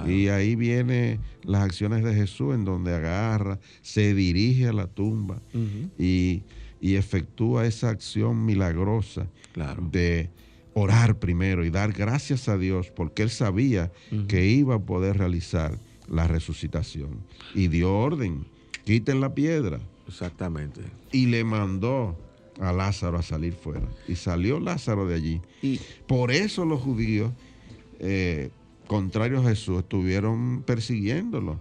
Y 0.05 0.27
ahí 0.27 0.57
vienen 0.57 1.21
las 1.43 1.63
acciones 1.63 2.03
de 2.03 2.13
Jesús 2.13 2.55
en 2.55 2.65
donde 2.65 2.93
agarra, 2.93 3.57
se 3.81 4.13
dirige 4.13 4.67
a 4.67 4.73
la 4.73 4.88
tumba 4.88 5.41
y, 5.97 6.43
efectúa 6.81 7.65
esa 7.65 7.89
acción 7.89 8.45
milagrosa 8.45 9.27
de 9.91 10.29
orar 10.75 11.17
primero 11.19 11.65
y 11.65 11.69
dar 11.69 11.93
gracias 11.93 12.49
a 12.49 12.57
Dios 12.57 12.91
porque 12.91 13.23
él 13.23 13.29
sabía 13.29 13.91
que 14.27 14.45
iba 14.45 14.75
a 14.75 14.79
poder 14.79 15.17
realizar 15.17 15.79
la 16.07 16.27
resucitación. 16.27 17.21
Y 17.55 17.69
dio 17.69 17.97
orden, 17.97 18.45
quiten 18.83 19.21
la 19.21 19.33
piedra. 19.33 19.79
Exactamente. 20.05 20.81
Y 21.13 21.27
le 21.27 21.45
mandó 21.45 22.17
a 22.59 22.73
Lázaro 22.73 23.17
a 23.17 23.23
salir 23.23 23.53
fuera. 23.53 23.88
Y 24.07 24.15
salió 24.15 24.59
Lázaro 24.59 25.07
de 25.07 25.15
allí. 25.15 25.41
Y 25.61 25.79
por 26.07 26.31
eso 26.31 26.65
los 26.65 26.81
judíos, 26.81 27.31
eh, 27.99 28.49
contrarios 28.88 29.45
a 29.45 29.49
Jesús, 29.49 29.79
estuvieron 29.79 30.61
persiguiéndolo. 30.63 31.57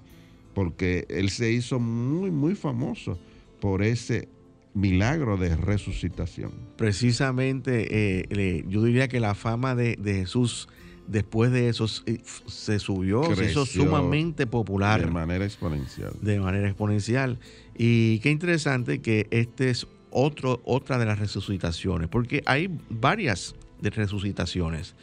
Porque 0.55 1.07
él 1.09 1.31
se 1.31 1.53
hizo 1.53 1.79
muy, 1.79 2.33
muy 2.33 2.57
famoso 2.57 3.16
por 3.61 3.83
ese 3.85 4.29
milagro 4.75 5.37
de 5.37 5.57
resucitación. 5.57 6.53
Precisamente, 6.77 8.23
eh, 8.31 8.65
yo 8.69 8.83
diría 8.83 9.09
que 9.09 9.21
la 9.21 9.35
fama 9.35 9.75
de, 9.75 9.97
Jesús 10.05 10.69
después 11.07 11.53
de 11.53 11.69
eso 11.69 11.87
se 11.87 12.79
subió, 12.79 13.35
se 13.35 13.51
hizo 13.51 13.67
sumamente 13.67 14.47
popular. 14.47 15.01
De 15.01 15.11
manera 15.11 15.45
exponencial. 15.45 16.13
De 16.21 16.41
manera 16.41 16.67
exponencial. 16.67 17.39
Y 17.77 18.19
qué 18.21 18.31
interesante 18.31 19.01
que 19.01 19.29
este 19.31 19.71
es 19.71 19.87
otro, 20.11 20.61
otra 20.65 20.99
de 20.99 21.07
las 21.07 21.19
resucitaciones, 21.19 22.09
porque 22.09 22.43
hay 22.47 22.71
varias 22.89 23.55
de 23.81 23.91
resucitaciones 23.91 24.95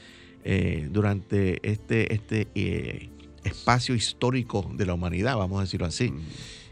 eh, 0.43 0.87
durante 0.89 1.59
este, 1.69 2.13
este 2.13 2.47
eh, 2.55 3.09
espacio 3.43 3.93
histórico 3.93 4.69
de 4.73 4.85
la 4.85 4.93
humanidad, 4.93 5.37
vamos 5.37 5.59
a 5.59 5.61
decirlo 5.63 5.85
así. 5.85 6.13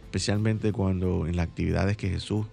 Especialmente 0.04 0.72
cuando 0.72 1.28
en 1.28 1.36
las 1.36 1.48
actividades 1.48 1.96
que 1.96 2.10
Jesús 2.10 2.48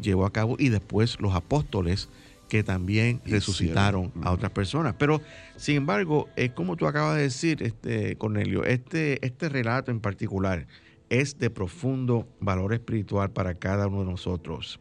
llevó 0.00 0.26
a 0.26 0.32
cabo 0.32 0.56
y 0.58 0.68
después 0.68 1.20
los 1.20 1.34
apóstoles 1.34 2.08
que 2.48 2.62
también 2.62 3.20
resucitaron 3.26 4.10
a 4.22 4.32
otras 4.32 4.52
personas. 4.52 4.94
Pero, 4.98 5.20
sin 5.56 5.76
embargo, 5.76 6.28
es 6.36 6.52
como 6.52 6.76
tú 6.76 6.86
acabas 6.86 7.16
de 7.16 7.22
decir, 7.22 7.62
este, 7.62 8.16
Cornelio, 8.16 8.64
este, 8.64 9.24
este 9.24 9.48
relato 9.48 9.90
en 9.90 10.00
particular 10.00 10.66
es 11.10 11.38
de 11.38 11.50
profundo 11.50 12.26
valor 12.40 12.72
espiritual 12.72 13.30
para 13.30 13.54
cada 13.54 13.86
uno 13.86 14.00
de 14.00 14.10
nosotros. 14.10 14.80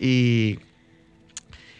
Y 0.00 0.58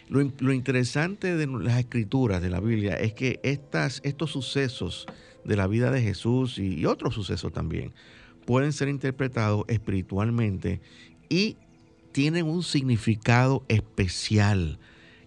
lo, 0.08 0.52
interesante 0.52 1.36
de 1.36 1.46
las 1.46 1.78
escrituras 1.78 2.40
de 2.40 2.50
la 2.50 2.60
Biblia 2.60 2.94
es 2.94 3.12
que 3.12 3.40
estas, 3.42 4.00
estos 4.04 4.30
sucesos 4.30 5.06
de 5.44 5.56
la 5.56 5.66
vida 5.66 5.90
de 5.90 6.02
Jesús 6.02 6.58
y 6.58 6.84
otros 6.86 7.14
sucesos 7.14 7.52
también 7.52 7.92
pueden 8.46 8.72
ser 8.72 8.88
interpretados 8.88 9.64
espiritualmente 9.68 10.80
y 11.28 11.56
tienen 12.18 12.48
un 12.48 12.64
significado 12.64 13.62
especial 13.68 14.80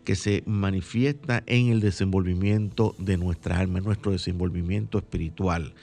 que 0.04 0.18
se 0.18 0.44
manifiesta 0.46 1.42
en 1.46 1.70
el 1.70 1.80
desenvolvimiento 1.80 2.96
de 2.98 3.16
nuestra 3.16 3.60
alma, 3.60 3.80
en 3.80 3.86
nuestro 3.86 4.12
desenvolvimiento 4.12 4.98
espiritual. 4.98 5.74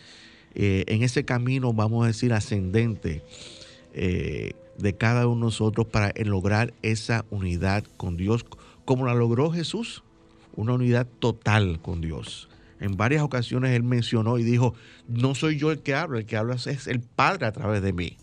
Eh, 0.55 0.85
en 0.87 1.03
ese 1.03 1.25
camino, 1.25 1.73
vamos 1.73 2.05
a 2.05 2.09
decir, 2.09 2.35
ascendente 2.35 3.23
eh, 3.95 4.53
de 4.77 4.97
cada 4.97 5.27
uno 5.27 5.37
de 5.37 5.41
nosotros 5.47 5.87
para 5.87 6.13
lograr 6.27 6.75
esa 6.83 7.25
unidad 7.31 7.85
con 7.97 8.19
Dios, 8.19 8.45
como 8.85 9.07
la 9.07 9.15
logró 9.15 9.51
Jesús, 9.51 10.03
una 10.57 10.75
unidad 10.75 11.07
total 11.21 11.81
con 11.81 12.03
Dios. 12.03 12.51
En 12.81 12.99
varias 12.99 13.23
ocasiones 13.23 13.75
él 13.75 13.83
mencionó 13.83 14.37
y 14.37 14.43
dijo, 14.43 14.75
no 15.09 15.35
soy 15.35 15.57
yo 15.57 15.71
el 15.73 15.79
que 15.79 15.95
habla, 15.95 16.19
el 16.19 16.27
que 16.27 16.37
habla 16.37 16.57
es 16.57 16.87
el 16.87 17.01
Padre 17.01 17.47
a 17.47 17.53
través 17.53 17.81
de 17.81 17.95
mí. 17.95 18.19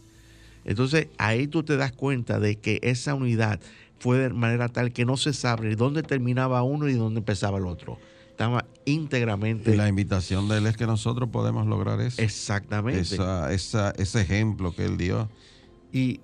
Entonces 0.65 1.07
ahí 1.17 1.47
tú 1.47 1.63
te 1.63 1.77
das 1.77 1.91
cuenta 1.91 2.39
de 2.39 2.57
que 2.57 2.79
esa 2.83 3.13
unidad 3.13 3.59
fue 3.99 4.17
de 4.17 4.29
manera 4.29 4.67
tal 4.69 4.91
que 4.91 5.05
no 5.05 5.15
se 5.17 5.33
sabe 5.33 5.75
dónde 5.75 6.03
terminaba 6.03 6.63
uno 6.63 6.89
y 6.89 6.93
dónde 6.93 7.19
empezaba 7.19 7.57
el 7.57 7.65
otro. 7.65 7.97
Estaba 8.29 8.65
íntegramente. 8.83 9.73
Y 9.73 9.77
la 9.77 9.87
invitación 9.87 10.49
de 10.49 10.57
él 10.57 10.67
es 10.67 10.75
que 10.75 10.85
nosotros 10.85 11.29
podemos 11.29 11.67
lograr 11.67 12.01
eso. 12.01 12.21
Exactamente. 12.21 13.17
ese 13.51 14.21
ejemplo 14.21 14.75
que 14.75 14.85
él 14.85 14.97
dio. 14.97 15.29
Y, 15.97 16.19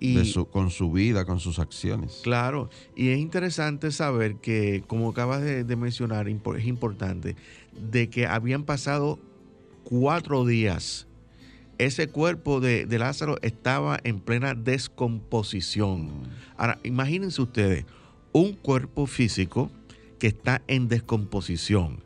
con 0.51 0.69
su 0.69 0.91
vida, 0.91 1.23
con 1.23 1.39
sus 1.39 1.57
acciones. 1.57 2.19
Claro, 2.23 2.69
y 2.93 3.07
es 3.07 3.19
interesante 3.19 3.91
saber 3.91 4.35
que, 4.35 4.83
como 4.85 5.09
acabas 5.11 5.41
de, 5.41 5.63
de 5.63 5.75
mencionar, 5.77 6.27
es 6.27 6.65
importante, 6.65 7.37
de 7.89 8.09
que 8.09 8.27
habían 8.27 8.65
pasado 8.65 9.17
cuatro 9.85 10.43
días 10.45 11.07
ese 11.85 12.07
cuerpo 12.07 12.59
de, 12.59 12.85
Lázaro 12.99 13.37
estaba 13.41 13.99
en 14.03 14.19
plena 14.19 14.53
descomposición. 14.53 16.11
Ahora, 16.55 16.79
imagínense 16.83 17.41
ustedes, 17.41 17.85
un 18.31 18.53
cuerpo 18.53 19.07
físico 19.07 19.71
que 20.19 20.27
está 20.27 20.61
en 20.67 20.87
descomposición. 20.87 21.99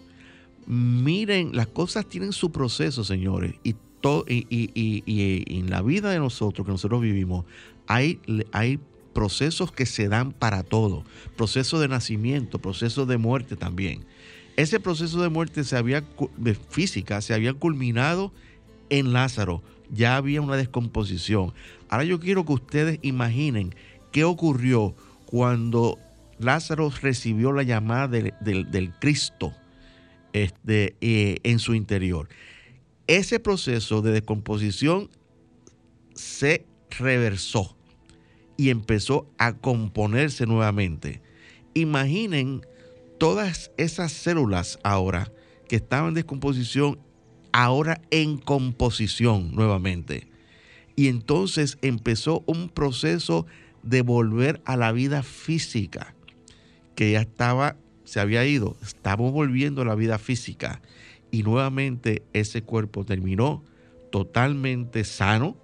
Miren, 0.65 1.55
las 1.55 1.67
cosas 1.67 2.07
tienen 2.07 2.31
su 2.31 2.51
proceso, 2.51 3.03
señores, 3.03 3.55
y 3.63 3.75
todo, 3.99 4.23
y, 4.29 5.03
en 5.47 5.69
la 5.69 5.81
vida 5.81 6.09
de 6.09 6.19
nosotros, 6.19 6.65
que 6.65 6.71
nosotros 6.71 7.01
vivimos, 7.01 7.45
hay, 7.85 8.21
hay 8.53 8.79
procesos 9.13 9.73
que 9.73 9.85
se 9.85 10.07
dan 10.07 10.31
para 10.31 10.63
todo. 10.63 11.03
Proceso 11.35 11.81
de 11.81 11.89
nacimiento, 11.89 12.59
proceso 12.59 13.05
de 13.05 13.17
muerte 13.17 13.57
también. 13.57 14.05
Ese 14.55 14.79
proceso 14.79 15.21
de 15.21 15.27
muerte 15.27 15.65
se 15.65 15.75
había, 15.75 16.01
de 16.37 16.55
física 16.55 17.19
se 17.19 17.33
había 17.33 17.53
culminado 17.53 18.31
en 18.89 19.13
Lázaro. 19.13 19.63
Ya 19.91 20.17
había 20.17 20.41
una 20.41 20.57
descomposición. 20.57 21.53
Ahora 21.89 22.05
yo 22.05 22.19
quiero 22.19 22.45
que 22.45 22.53
ustedes 22.53 22.99
imaginen 23.01 23.75
qué 24.11 24.23
ocurrió 24.23 24.95
cuando 25.25 25.99
Lázaro 26.39 26.91
recibió 27.01 27.51
la 27.51 27.63
llamada 27.63 28.07
del, 28.07 28.93
Cristo 28.99 29.53
este, 30.33 30.95
eh, 31.01 31.37
en 31.43 31.59
su 31.59 31.75
interior. 31.75 32.27
Ese 33.07 33.39
proceso 33.39 34.01
de 34.01 34.11
descomposición 34.11 35.09
se 36.15 36.65
reversó 36.97 37.75
y 38.57 38.69
empezó 38.69 39.27
a 39.37 39.53
componerse 39.53 40.45
nuevamente. 40.45 41.21
Imaginen 41.73 42.65
todas 43.17 43.71
esas 43.77 44.11
células 44.11 44.79
ahora 44.83 45.31
que 45.67 45.75
estaban 45.75 46.09
en 46.09 46.13
descomposición, 46.15 46.99
ahora 47.55 48.01
en 48.11 48.37
composición 48.37 49.55
nuevamente. 49.55 50.27
Y 50.97 51.07
entonces 51.07 51.77
empezó 51.81 52.43
un 52.47 52.67
proceso 52.67 53.45
de 53.81 54.01
volver 54.01 54.61
a 54.65 54.75
la 54.75 54.91
vida 54.91 55.23
física, 55.23 56.13
que 56.95 57.13
ya 57.13 57.21
estaba, 57.21 57.77
se 58.03 58.19
había 58.19 58.45
ido, 58.45 58.75
estamos 58.81 59.31
volviendo 59.31 59.83
a 59.83 59.85
la 59.85 59.95
vida 59.95 60.17
física. 60.17 60.81
Y 61.31 61.43
nuevamente 61.43 62.23
ese 62.33 62.61
cuerpo 62.61 63.05
terminó 63.05 63.63
totalmente 64.11 65.05
sano, 65.05 65.55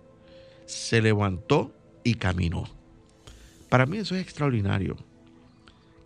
se 0.65 1.01
levantó 1.01 1.73
y 2.05 2.13
caminó. 2.13 2.69
Para 3.67 3.85
mí 3.85 3.97
eso 3.97 4.15
es 4.15 4.21
extraordinario 4.21 4.95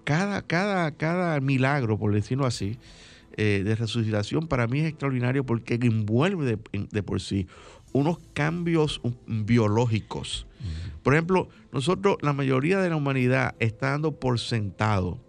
cada, 0.06 0.42
cada, 0.44 0.92
cada 0.92 1.42
milagro, 1.42 1.98
por 1.98 2.14
decirlo 2.14 2.46
así, 2.46 2.78
eh, 3.38 3.62
de 3.64 3.76
resucitación 3.76 4.48
para 4.48 4.68
mí 4.68 4.80
es 4.80 4.88
extraordinario 4.88 5.46
porque 5.46 5.76
envuelve 5.76 6.58
de, 6.92 7.04
por 7.04 7.22
sí 7.22 7.48
unos 7.94 8.20
cambios 8.34 9.02
biológicos. 9.26 10.48
Por 11.04 11.14
ejemplo, 11.14 11.48
nosotros, 11.72 12.18
la 12.22 12.34
mayoría 12.34 12.80
de 12.80 12.90
la 12.90 12.96
humanidad 12.96 13.56
está 13.60 13.92
dando 13.92 14.14
por 14.14 14.40
sentado 14.40 15.20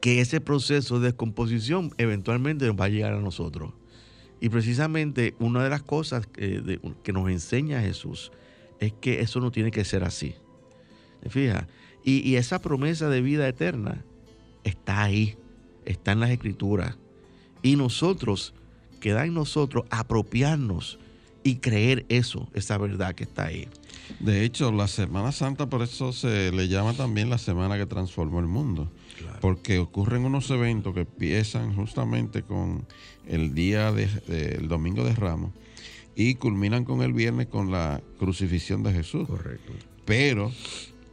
que 0.00 0.20
ese 0.20 0.40
proceso 0.40 0.98
de 0.98 1.08
descomposición 1.08 1.92
eventualmente 1.98 2.68
va 2.70 2.86
a 2.86 2.88
llegar 2.88 3.12
a 3.12 3.20
nosotros. 3.20 3.74
Y 4.40 4.48
precisamente 4.48 5.34
una 5.38 5.62
de 5.62 5.70
las 5.70 5.82
cosas 5.82 6.26
que, 6.26 6.80
que 7.02 7.12
nos 7.12 7.28
enseña 7.30 7.82
Jesús 7.82 8.32
es 8.80 8.92
que 8.94 9.20
eso 9.20 9.40
no 9.40 9.50
tiene 9.52 9.70
que 9.70 9.84
ser 9.84 10.02
así. 10.02 10.34
Fija, 11.28 11.68
y, 12.02 12.36
esa 12.36 12.62
promesa 12.62 13.08
de 13.08 13.20
vida 13.20 13.46
eterna 13.46 14.04
está 14.64 15.02
ahí, 15.02 15.36
está 15.90 16.12
en 16.12 16.20
las 16.20 16.30
escrituras. 16.30 16.96
Y 17.62 17.76
nosotros, 17.76 18.54
queda 19.00 19.24
en 19.24 19.34
nosotros 19.34 19.84
apropiarnos 19.90 20.98
y 21.42 21.56
creer 21.56 22.04
eso, 22.08 22.48
esa 22.54 22.78
verdad 22.78 23.14
que 23.14 23.24
está 23.24 23.46
ahí. 23.46 23.68
De 24.18 24.44
hecho, 24.44 24.72
la 24.72 24.88
Semana 24.88 25.32
Santa 25.32 25.68
por 25.68 25.82
eso 25.82 26.12
se 26.12 26.52
le 26.52 26.68
llama 26.68 26.94
también 26.94 27.30
la 27.30 27.38
semana 27.38 27.78
que 27.78 27.86
transformó 27.86 28.40
el 28.40 28.46
mundo. 28.46 28.90
Porque 29.40 29.78
ocurren 29.78 30.24
unos 30.24 30.50
eventos 30.50 30.94
que 30.94 31.00
empiezan 31.00 31.74
justamente 31.74 32.42
con 32.42 32.86
el 33.26 33.54
día 33.54 33.92
del 33.92 34.68
domingo 34.68 35.04
de 35.04 35.14
Ramos 35.14 35.52
y 36.16 36.34
culminan 36.34 36.84
con 36.84 37.02
el 37.02 37.12
viernes 37.12 37.46
con 37.46 37.70
la 37.70 38.02
crucifixión 38.18 38.82
de 38.82 38.92
Jesús. 38.92 39.28
Correcto. 39.28 39.72
Pero 40.04 40.52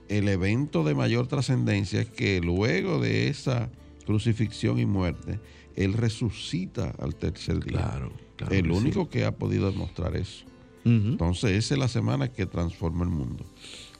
el 0.10 0.28
evento 0.28 0.84
de 0.84 0.96
mayor 0.96 1.28
trascendencia 1.28 2.02
es 2.02 2.10
que 2.10 2.42
luego 2.42 3.00
de 3.00 3.28
esa 3.28 3.70
crucifixión 4.08 4.80
y 4.80 4.86
muerte, 4.86 5.40
Él 5.76 5.94
resucita 5.94 6.96
al 6.98 7.14
tercer 7.16 7.64
día. 7.64 7.80
Claro, 7.80 8.14
claro 8.38 8.56
el 8.56 8.72
único 8.72 9.10
que 9.10 9.26
ha 9.26 9.36
podido 9.36 9.70
demostrar 9.70 10.16
eso. 10.16 10.46
Entonces, 10.86 11.52
esa 11.52 11.74
es 11.74 11.80
la 11.82 11.90
semana 11.90 12.30
que 12.30 12.46
transforma 12.46 13.04
el 13.04 13.10
mundo. 13.10 13.46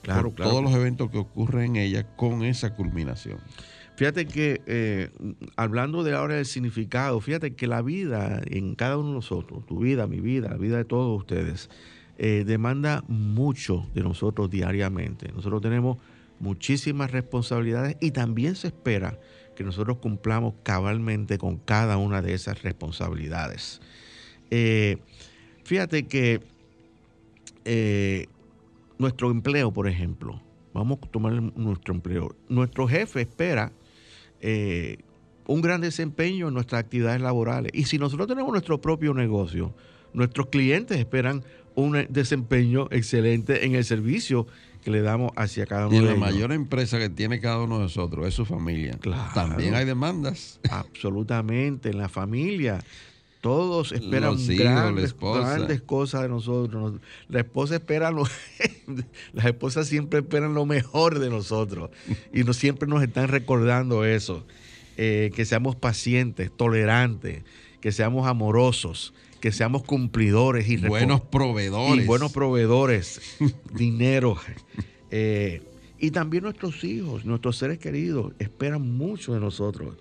Claro, 0.00 0.32
claro. 0.32 0.50
Todos 0.50 0.64
los 0.64 0.72
eventos 0.72 1.10
que 1.10 1.18
ocurren 1.18 1.76
en 1.76 1.82
ella 1.82 2.16
con 2.16 2.42
esa 2.42 2.74
culminación. 2.74 3.40
Fíjate 3.96 4.26
que, 4.26 4.62
eh, 4.66 5.10
hablando 5.56 6.02
de 6.02 6.14
ahora 6.14 6.36
del 6.36 6.46
significado, 6.46 7.20
fíjate 7.20 7.54
que 7.54 7.66
la 7.66 7.82
vida 7.82 8.40
en 8.46 8.74
cada 8.74 8.96
uno 8.96 9.08
de 9.08 9.14
nosotros, 9.16 9.66
tu 9.66 9.80
vida, 9.80 10.06
mi 10.06 10.20
vida, 10.20 10.48
la 10.48 10.56
vida 10.56 10.78
de 10.78 10.86
todos 10.86 11.18
ustedes, 11.18 11.68
eh, 12.16 12.44
demanda 12.46 13.04
mucho 13.06 13.86
de 13.94 14.02
nosotros 14.02 14.48
diariamente. 14.48 15.30
Nosotros 15.34 15.60
tenemos 15.60 15.98
muchísimas 16.40 17.10
responsabilidades 17.10 17.98
y 18.00 18.12
también 18.12 18.54
se 18.54 18.68
espera 18.68 19.18
que 19.58 19.64
nosotros 19.64 19.98
cumplamos 19.98 20.54
cabalmente 20.62 21.36
con 21.36 21.56
cada 21.56 21.96
una 21.96 22.22
de 22.22 22.32
esas 22.32 22.62
responsabilidades. 22.62 23.80
Eh, 24.52 24.98
fíjate 25.64 26.06
que 26.06 26.40
eh, 27.64 28.28
nuestro 28.98 29.32
empleo, 29.32 29.72
por 29.72 29.88
ejemplo, 29.88 30.40
vamos 30.72 31.00
a 31.02 31.06
tomar 31.08 31.32
nuestro 31.32 31.92
empleo. 31.92 32.36
Nuestro 32.48 32.86
jefe 32.86 33.22
espera 33.22 33.72
un 35.48 35.60
gran 35.60 35.80
desempeño 35.80 36.46
en 36.46 36.54
nuestras 36.54 36.78
actividades 36.84 37.20
laborales. 37.20 37.72
Y 37.74 37.86
si 37.86 37.98
nosotros 37.98 38.28
tenemos 38.28 38.52
nuestro 38.52 38.80
propio 38.80 39.12
negocio, 39.12 39.74
nuestros 40.12 40.46
clientes 40.50 40.98
esperan 40.98 41.42
un 41.74 42.06
desempeño 42.08 42.86
excelente 42.92 43.66
en 43.66 43.74
el 43.74 43.84
servicio 43.84 44.46
que 44.88 44.92
le 44.92 45.02
damos 45.02 45.32
hacia 45.36 45.66
cada 45.66 45.88
uno 45.88 45.96
y 45.96 46.00
de 46.00 46.12
la 46.12 46.16
mayor 46.16 46.50
empresa 46.50 46.98
que 46.98 47.10
tiene 47.10 47.40
cada 47.40 47.58
uno 47.58 47.76
de 47.76 47.82
nosotros 47.82 48.26
es 48.26 48.32
su 48.32 48.46
familia. 48.46 48.98
También 49.34 49.74
hay 49.74 49.84
demandas. 49.84 50.60
Absolutamente, 50.70 51.90
en 51.90 51.98
la 51.98 52.08
familia. 52.08 52.82
Todos 53.42 53.92
esperan 53.92 54.36
grandes, 54.36 55.14
grandes, 55.14 55.82
cosas 55.82 56.22
de 56.22 56.28
nosotros. 56.30 56.94
La 57.28 57.40
esposa 57.40 57.74
espera 57.74 58.10
lo, 58.10 58.24
las 59.34 59.44
esposas 59.44 59.86
siempre 59.86 60.20
esperan 60.20 60.54
lo 60.54 60.64
mejor 60.64 61.18
de 61.18 61.28
nosotros 61.28 61.90
y 62.32 62.44
no 62.44 62.54
siempre 62.54 62.88
nos 62.88 63.02
están 63.02 63.28
recordando 63.28 64.06
eso. 64.06 64.46
Eh, 64.96 65.30
que 65.36 65.44
seamos 65.44 65.76
pacientes, 65.76 66.50
tolerantes, 66.50 67.42
que 67.82 67.92
seamos 67.92 68.26
amorosos, 68.26 69.12
que 69.40 69.52
seamos 69.52 69.82
cumplidores 69.84 70.68
y 70.68 70.76
buenos 70.76 71.20
proveedores. 71.20 72.04
Y 72.04 72.06
buenos 72.06 72.32
proveedores, 72.32 73.36
dinero. 73.74 74.36
Eh, 75.10 75.62
y 75.98 76.10
también 76.10 76.44
nuestros 76.44 76.82
hijos, 76.84 77.24
nuestros 77.24 77.56
seres 77.56 77.78
queridos, 77.78 78.32
esperan 78.38 78.96
mucho 78.96 79.34
de 79.34 79.40
nosotros. 79.40 79.96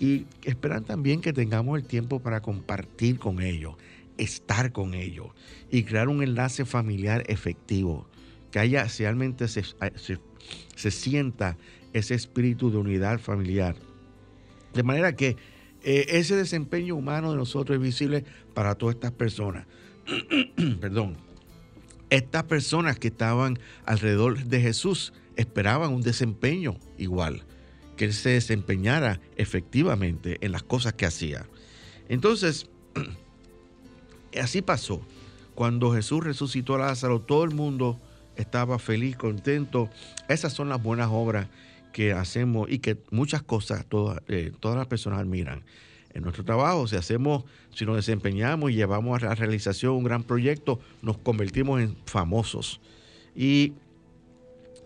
Y 0.00 0.26
esperan 0.42 0.84
también 0.84 1.20
que 1.20 1.32
tengamos 1.32 1.78
el 1.78 1.84
tiempo 1.84 2.20
para 2.20 2.40
compartir 2.40 3.18
con 3.18 3.40
ellos, 3.40 3.76
estar 4.18 4.72
con 4.72 4.94
ellos 4.94 5.28
y 5.70 5.84
crear 5.84 6.08
un 6.08 6.22
enlace 6.22 6.64
familiar 6.64 7.24
efectivo. 7.28 8.06
Que 8.50 8.58
haya 8.58 8.86
realmente 8.98 9.48
se, 9.48 9.62
se 10.76 10.90
sienta 10.90 11.56
ese 11.92 12.14
espíritu 12.14 12.70
de 12.70 12.78
unidad 12.78 13.18
familiar. 13.18 13.76
De 14.74 14.82
manera 14.82 15.14
que 15.14 15.36
eh, 15.84 16.18
ese 16.18 16.34
desempeño 16.34 16.96
humano 16.96 17.30
de 17.30 17.36
nosotros 17.36 17.76
es 17.76 17.82
visible 17.82 18.24
para 18.54 18.74
todas 18.74 18.94
estas 18.94 19.12
personas. 19.12 19.66
Perdón. 20.80 21.16
Estas 22.10 22.44
personas 22.44 22.98
que 22.98 23.08
estaban 23.08 23.58
alrededor 23.84 24.44
de 24.44 24.60
Jesús 24.60 25.12
esperaban 25.36 25.92
un 25.92 26.02
desempeño 26.02 26.76
igual, 26.96 27.42
que 27.96 28.04
él 28.04 28.12
se 28.12 28.30
desempeñara 28.30 29.20
efectivamente 29.36 30.38
en 30.40 30.52
las 30.52 30.62
cosas 30.62 30.92
que 30.92 31.06
hacía. 31.06 31.46
Entonces, 32.08 32.68
así 34.40 34.62
pasó. 34.62 35.02
Cuando 35.54 35.92
Jesús 35.92 36.24
resucitó 36.24 36.76
a 36.76 36.78
Lázaro, 36.78 37.20
todo 37.20 37.44
el 37.44 37.50
mundo 37.50 38.00
estaba 38.36 38.78
feliz, 38.78 39.16
contento. 39.16 39.90
Esas 40.28 40.52
son 40.52 40.68
las 40.68 40.82
buenas 40.82 41.08
obras 41.10 41.48
que 41.94 42.12
hacemos 42.12 42.68
y 42.68 42.80
que 42.80 42.98
muchas 43.12 43.44
cosas 43.44 43.86
todas, 43.86 44.20
eh, 44.26 44.50
todas 44.58 44.76
las 44.76 44.88
personas 44.88 45.20
admiran. 45.20 45.62
En 46.12 46.24
nuestro 46.24 46.44
trabajo, 46.44 46.88
si 46.88 46.96
hacemos, 46.96 47.44
si 47.72 47.86
nos 47.86 47.94
desempeñamos 47.94 48.72
y 48.72 48.74
llevamos 48.74 49.22
a 49.22 49.26
la 49.26 49.34
realización 49.36 49.92
un 49.94 50.02
gran 50.02 50.24
proyecto, 50.24 50.80
nos 51.02 51.16
convertimos 51.18 51.80
en 51.80 51.96
famosos. 52.04 52.80
Y 53.36 53.74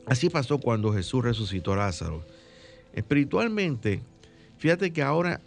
así 0.05 0.29
pasó 0.29 0.59
cuando 0.59 0.93
Jesús 0.93 1.25
resucitó 1.25 1.73
a 1.73 1.77
Lázaro. 1.77 2.23
Espiritualmente, 2.93 4.03
fíjate 4.59 4.93
que 4.93 5.01
ahora 5.01 5.41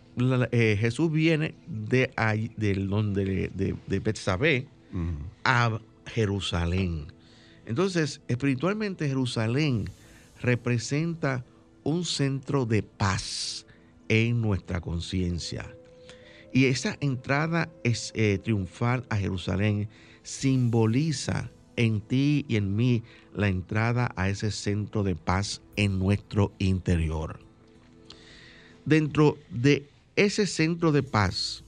eh, 0.52 0.78
Jesús 0.80 1.12
viene 1.12 1.54
de, 1.68 2.12
ahí, 2.16 2.52
donde, 2.58 3.52
de, 3.54 3.76
de 3.86 4.00
Betsabé 4.00 4.66
a 5.44 5.80
Jerusalén. 6.08 7.06
Entonces, 7.68 8.20
espiritualmente 8.28 9.08
Jerusalén 9.08 9.86
representa 10.42 11.46
un 11.84 12.06
centro 12.06 12.66
de 12.66 12.84
paz 12.84 13.66
en 14.10 14.42
nuestra 14.42 14.82
conciencia. 14.82 15.74
Y 16.54 16.66
esa 16.66 16.98
entrada 17.00 17.70
eh, 17.84 18.40
triunfal 18.44 19.06
a 19.10 19.16
Jerusalén 19.16 19.88
simboliza 20.24 21.50
en 21.78 22.02
ti 22.02 22.46
y 22.48 22.58
en 22.58 22.76
mí 22.76 23.04
la 23.34 23.48
entrada 23.48 24.12
a 24.16 24.30
ese 24.30 24.52
centro 24.52 25.04
de 25.04 25.16
paz 25.16 25.62
en 25.78 25.98
nuestro 25.98 26.52
interior. 26.60 27.40
Dentro 28.86 29.38
de 29.50 29.88
ese 30.16 30.46
centro 30.46 30.92
de 30.92 31.04
paz, 31.04 31.64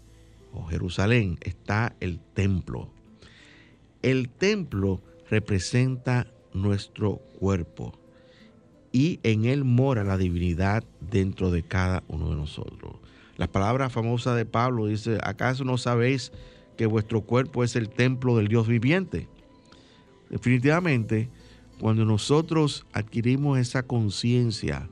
o 0.52 0.66
Jerusalén, 0.66 1.38
está 1.42 1.96
el 2.00 2.20
templo. 2.34 2.90
El 4.02 4.30
templo 4.30 5.02
representa 5.30 6.28
nuestro 6.54 7.16
cuerpo 7.40 7.98
y 8.94 9.20
en 9.24 9.46
él 9.46 9.66
mora 9.66 10.04
la 10.04 10.18
divinidad 10.18 10.84
dentro 11.02 11.52
de 11.52 11.64
cada 11.64 12.04
uno 12.08 12.30
de 12.30 12.36
nosotros. 12.36 12.94
La 13.36 13.48
palabra 13.48 13.90
famosa 13.90 14.36
de 14.36 14.46
Pablo 14.46 14.86
dice, 14.86 15.18
¿acaso 15.24 15.66
no 15.66 15.80
sabéis 15.80 16.32
que 16.78 16.86
vuestro 16.86 17.22
cuerpo 17.22 17.64
es 17.64 17.76
el 17.76 17.90
templo 17.90 18.38
del 18.38 18.48
Dios 18.48 18.68
viviente? 18.68 19.28
Definitivamente, 20.30 21.28
cuando 21.80 22.06
nosotros 22.06 22.86
adquirimos 22.94 23.58
esa 23.58 23.82
conciencia 23.84 24.88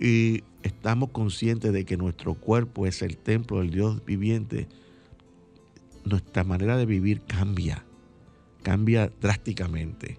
y 0.00 0.42
estamos 0.64 1.10
conscientes 1.10 1.72
de 1.72 1.84
que 1.84 1.96
nuestro 1.96 2.34
cuerpo 2.34 2.84
es 2.84 3.00
el 3.00 3.16
templo 3.16 3.60
del 3.60 3.70
Dios 3.70 4.04
viviente, 4.04 4.66
nuestra 6.04 6.42
manera 6.42 6.76
de 6.76 6.86
vivir 6.86 7.22
cambia, 7.22 7.84
cambia 8.64 9.12
drásticamente. 9.20 10.18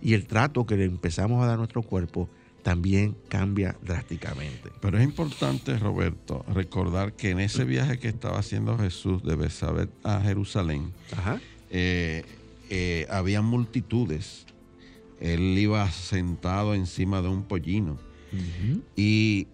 Y 0.00 0.14
el 0.14 0.26
trato 0.26 0.64
que 0.64 0.76
le 0.78 0.84
empezamos 0.84 1.42
a 1.42 1.46
dar 1.46 1.54
a 1.54 1.58
nuestro 1.58 1.82
cuerpo 1.82 2.30
también 2.68 3.16
cambia 3.30 3.74
drásticamente. 3.80 4.70
Pero 4.82 4.98
es 4.98 5.04
importante, 5.04 5.78
Roberto, 5.78 6.44
recordar 6.52 7.14
que 7.14 7.30
en 7.30 7.40
ese 7.40 7.64
viaje 7.64 7.98
que 7.98 8.08
estaba 8.08 8.38
haciendo 8.38 8.76
Jesús 8.76 9.22
de 9.22 9.36
Besabet 9.36 9.88
a 10.04 10.20
Jerusalén, 10.20 10.92
eh, 11.70 12.26
eh, 12.68 13.06
había 13.08 13.40
multitudes. 13.40 14.44
Él 15.18 15.56
iba 15.56 15.90
sentado 15.90 16.74
encima 16.74 17.22
de 17.22 17.28
un 17.28 17.44
pollino. 17.44 17.98
Y 18.94 19.46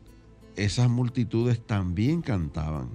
esas 0.56 0.90
multitudes 0.90 1.64
también 1.64 2.20
cantaban. 2.20 2.88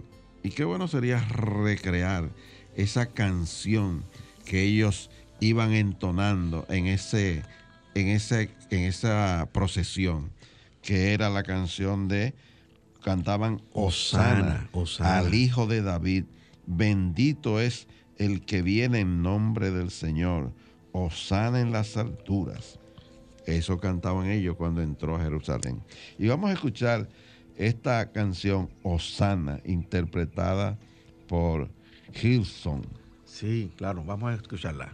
Y 0.43 0.49
qué 0.49 0.65
bueno 0.65 0.89
sería 0.89 1.19
recrear 1.29 2.29
esa 2.75 3.05
canción 3.05 4.03
que 4.43 4.63
ellos 4.63 5.09
iban 5.39 5.71
entonando 5.71 6.65
en 6.67 6.87
ese 6.87 7.41
en, 7.95 8.07
ese, 8.07 8.49
en 8.69 8.83
esa 8.83 9.49
procesión, 9.51 10.31
que 10.81 11.13
era 11.13 11.29
la 11.29 11.43
canción 11.43 12.07
de, 12.07 12.33
cantaban 13.03 13.61
Osana, 13.73 14.69
al 14.99 15.33
Hijo 15.33 15.67
de 15.67 15.81
David, 15.81 16.25
bendito 16.65 17.59
es 17.59 17.87
el 18.17 18.45
que 18.45 18.61
viene 18.61 18.99
en 18.99 19.21
nombre 19.21 19.71
del 19.71 19.91
Señor, 19.91 20.51
Osana 20.91 21.61
en 21.61 21.71
las 21.71 21.97
alturas. 21.97 22.79
Eso 23.45 23.79
cantaban 23.79 24.29
ellos 24.29 24.55
cuando 24.57 24.81
entró 24.81 25.15
a 25.15 25.21
Jerusalén. 25.21 25.81
Y 26.17 26.27
vamos 26.27 26.49
a 26.49 26.53
escuchar 26.53 27.09
esta 27.55 28.11
canción 28.11 28.69
Osana, 28.83 29.59
interpretada 29.65 30.77
por 31.27 31.69
Hilson. 32.21 32.85
Sí, 33.25 33.71
claro, 33.77 34.03
vamos 34.03 34.31
a 34.31 34.35
escucharla. 34.35 34.93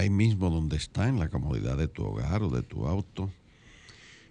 Ahí 0.00 0.08
mismo 0.08 0.48
donde 0.48 0.78
está, 0.78 1.10
en 1.10 1.18
la 1.18 1.28
comodidad 1.28 1.76
de 1.76 1.86
tu 1.86 2.02
hogar 2.02 2.42
o 2.42 2.48
de 2.48 2.62
tu 2.62 2.86
auto, 2.86 3.30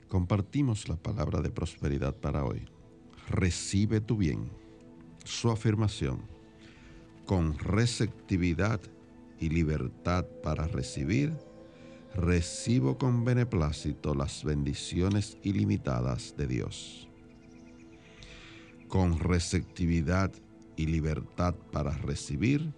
compartimos 0.07 0.89
la 0.89 0.95
palabra 0.95 1.41
de 1.41 1.51
prosperidad 1.51 2.15
para 2.15 2.43
hoy. 2.43 2.65
Recibe 3.29 4.01
tu 4.01 4.17
bien. 4.17 4.49
Su 5.25 5.51
afirmación. 5.51 6.21
Con 7.27 7.55
receptividad 7.59 8.81
y 9.39 9.49
libertad 9.49 10.25
para 10.41 10.65
recibir, 10.65 11.37
recibo 12.15 12.97
con 12.97 13.23
beneplácito 13.23 14.15
las 14.15 14.43
bendiciones 14.43 15.37
ilimitadas 15.43 16.33
de 16.35 16.47
Dios. 16.47 17.07
Con 18.87 19.19
receptividad 19.19 20.31
y 20.77 20.87
libertad 20.87 21.53
para 21.71 21.95
recibir, 21.95 22.73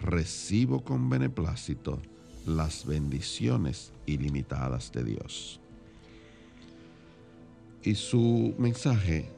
recibo 0.00 0.82
con 0.82 1.10
beneplácito 1.10 2.00
las 2.46 2.84
bendiciones 2.84 3.92
ilimitadas 4.06 4.92
de 4.92 5.04
Dios. 5.04 5.60
Y 7.82 7.94
su 7.94 8.54
mensaje 8.58 9.28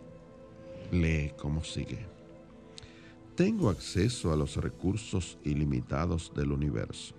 lee 0.93 1.33
como 1.39 1.65
sigue. 1.65 2.07
Tengo 3.35 3.69
acceso 3.71 4.33
a 4.33 4.37
los 4.37 4.57
recursos 4.57 5.39
ilimitados 5.45 6.33
del 6.35 6.53
universo. 6.53 7.15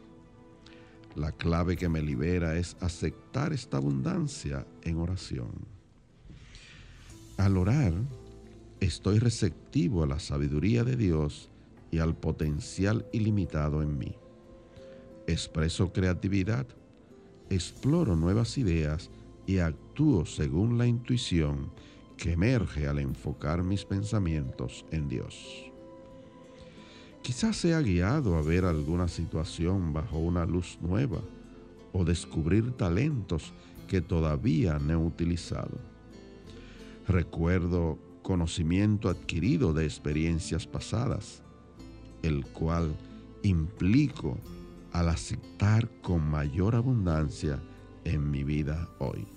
La 1.15 1.31
clave 1.31 1.75
que 1.75 1.89
me 1.89 2.01
libera 2.01 2.57
es 2.57 2.75
aceptar 2.79 3.53
esta 3.53 3.77
abundancia 3.77 4.65
en 4.83 4.97
oración. 4.97 5.51
Al 7.37 7.57
orar, 7.57 7.93
estoy 8.79 9.19
receptivo 9.19 10.03
a 10.03 10.07
la 10.07 10.19
sabiduría 10.19 10.83
de 10.83 10.95
Dios 10.95 11.49
y 11.91 11.99
al 11.99 12.15
potencial 12.15 13.05
ilimitado 13.11 13.81
en 13.81 13.97
mí. 13.97 14.15
Expreso 15.27 15.91
creatividad, 15.91 16.65
exploro 17.49 18.15
nuevas 18.15 18.57
ideas 18.57 19.11
y 19.45 19.59
actúo 19.59 20.25
según 20.25 20.77
la 20.77 20.87
intuición 20.87 21.71
que 22.17 22.31
emerge 22.31 22.87
al 22.87 22.99
enfocar 22.99 23.63
mis 23.63 23.85
pensamientos 23.85 24.85
en 24.91 25.07
Dios. 25.07 25.71
Quizás 27.21 27.57
sea 27.57 27.81
guiado 27.81 28.37
a 28.37 28.41
ver 28.41 28.65
alguna 28.65 29.07
situación 29.07 29.93
bajo 29.93 30.17
una 30.17 30.45
luz 30.45 30.77
nueva 30.81 31.19
o 31.91 32.05
descubrir 32.05 32.71
talentos 32.71 33.53
que 33.87 34.01
todavía 34.01 34.79
no 34.79 34.93
he 34.93 34.95
utilizado. 34.95 35.77
Recuerdo 37.07 37.99
conocimiento 38.23 39.09
adquirido 39.09 39.73
de 39.73 39.85
experiencias 39.85 40.65
pasadas 40.65 41.41
el 42.23 42.45
cual 42.45 42.95
implico 43.43 44.37
al 44.97 45.09
aceptar 45.09 45.87
con 46.01 46.27
mayor 46.27 46.73
abundancia 46.73 47.59
en 48.03 48.31
mi 48.31 48.43
vida 48.43 48.89
hoy. 48.97 49.27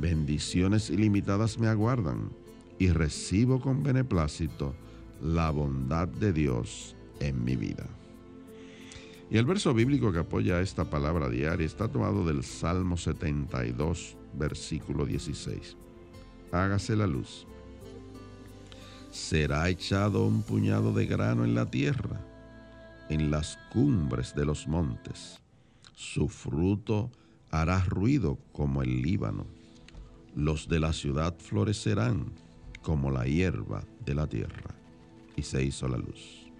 Bendiciones 0.00 0.90
ilimitadas 0.90 1.56
me 1.56 1.68
aguardan 1.68 2.30
y 2.80 2.88
recibo 2.88 3.60
con 3.60 3.84
beneplácito 3.84 4.74
la 5.22 5.50
bondad 5.50 6.08
de 6.08 6.32
Dios 6.32 6.96
en 7.20 7.44
mi 7.44 7.54
vida. 7.54 7.86
Y 9.30 9.38
el 9.38 9.46
verso 9.46 9.72
bíblico 9.72 10.10
que 10.10 10.18
apoya 10.18 10.60
esta 10.60 10.90
palabra 10.90 11.28
diaria 11.28 11.64
está 11.64 11.86
tomado 11.86 12.26
del 12.26 12.42
Salmo 12.42 12.96
72, 12.96 14.16
versículo 14.36 15.06
16. 15.06 15.76
Hágase 16.50 16.96
la 16.96 17.06
luz 17.06 17.46
será 19.14 19.68
echado 19.68 20.26
un 20.26 20.42
puñado 20.42 20.92
de 20.92 21.06
grano 21.06 21.44
en 21.44 21.54
la 21.54 21.70
tierra, 21.70 22.20
en 23.14 23.30
las 23.30 23.58
cumbres 23.72 24.34
de 24.34 24.44
los 24.44 24.66
montes. 24.66 25.40
Su 25.94 26.28
fruto 26.28 27.12
hará 27.48 27.78
ruido 27.78 28.38
como 28.50 28.82
el 28.82 29.02
Líbano. 29.02 29.46
Los 30.34 30.68
de 30.68 30.80
la 30.80 30.92
ciudad 30.92 31.36
florecerán 31.38 32.32
como 32.82 33.12
la 33.12 33.24
hierba 33.24 33.84
de 34.04 34.14
la 34.16 34.26
tierra. 34.26 34.74
Y 35.36 35.42
se 35.42 35.62
hizo 35.62 35.86
la 35.86 35.96
luz. 35.96 36.50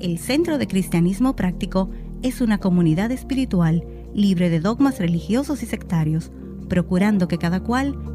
El 0.00 0.18
Centro 0.18 0.58
de 0.58 0.66
Cristianismo 0.66 1.36
Práctico 1.36 1.88
es 2.22 2.40
una 2.40 2.58
comunidad 2.58 3.12
espiritual 3.12 3.86
libre 4.12 4.50
de 4.50 4.58
dogmas 4.58 4.98
religiosos 4.98 5.62
y 5.62 5.66
sectarios, 5.66 6.32
procurando 6.68 7.28
que 7.28 7.38
cada 7.38 7.62
cual 7.62 8.13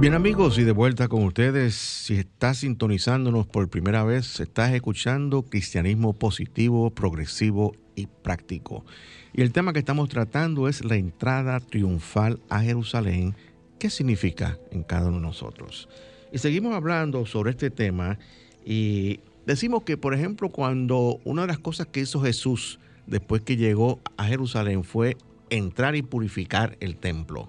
Bien 0.00 0.14
amigos, 0.14 0.56
y 0.58 0.62
de 0.62 0.70
vuelta 0.70 1.08
con 1.08 1.24
ustedes, 1.24 1.74
si 1.74 2.14
estás 2.14 2.58
sintonizándonos 2.58 3.48
por 3.48 3.68
primera 3.68 4.04
vez, 4.04 4.38
estás 4.38 4.72
escuchando 4.72 5.42
Cristianismo 5.42 6.12
positivo, 6.12 6.90
progresivo 6.90 7.74
y 7.96 8.06
práctico. 8.06 8.84
Y 9.32 9.42
el 9.42 9.50
tema 9.50 9.72
que 9.72 9.80
estamos 9.80 10.08
tratando 10.08 10.68
es 10.68 10.84
la 10.84 10.94
entrada 10.94 11.58
triunfal 11.58 12.38
a 12.48 12.60
Jerusalén. 12.60 13.34
¿Qué 13.80 13.90
significa 13.90 14.56
en 14.70 14.84
cada 14.84 15.08
uno 15.08 15.16
de 15.16 15.22
nosotros? 15.22 15.88
Y 16.32 16.38
seguimos 16.38 16.76
hablando 16.76 17.26
sobre 17.26 17.50
este 17.50 17.68
tema 17.68 18.20
y 18.64 19.18
decimos 19.46 19.82
que, 19.82 19.96
por 19.96 20.14
ejemplo, 20.14 20.48
cuando 20.50 21.18
una 21.24 21.42
de 21.42 21.48
las 21.48 21.58
cosas 21.58 21.88
que 21.88 22.00
hizo 22.02 22.20
Jesús 22.20 22.78
después 23.08 23.42
que 23.42 23.56
llegó 23.56 23.98
a 24.16 24.26
Jerusalén 24.26 24.84
fue 24.84 25.16
entrar 25.50 25.96
y 25.96 26.02
purificar 26.02 26.76
el 26.78 26.98
templo. 26.98 27.48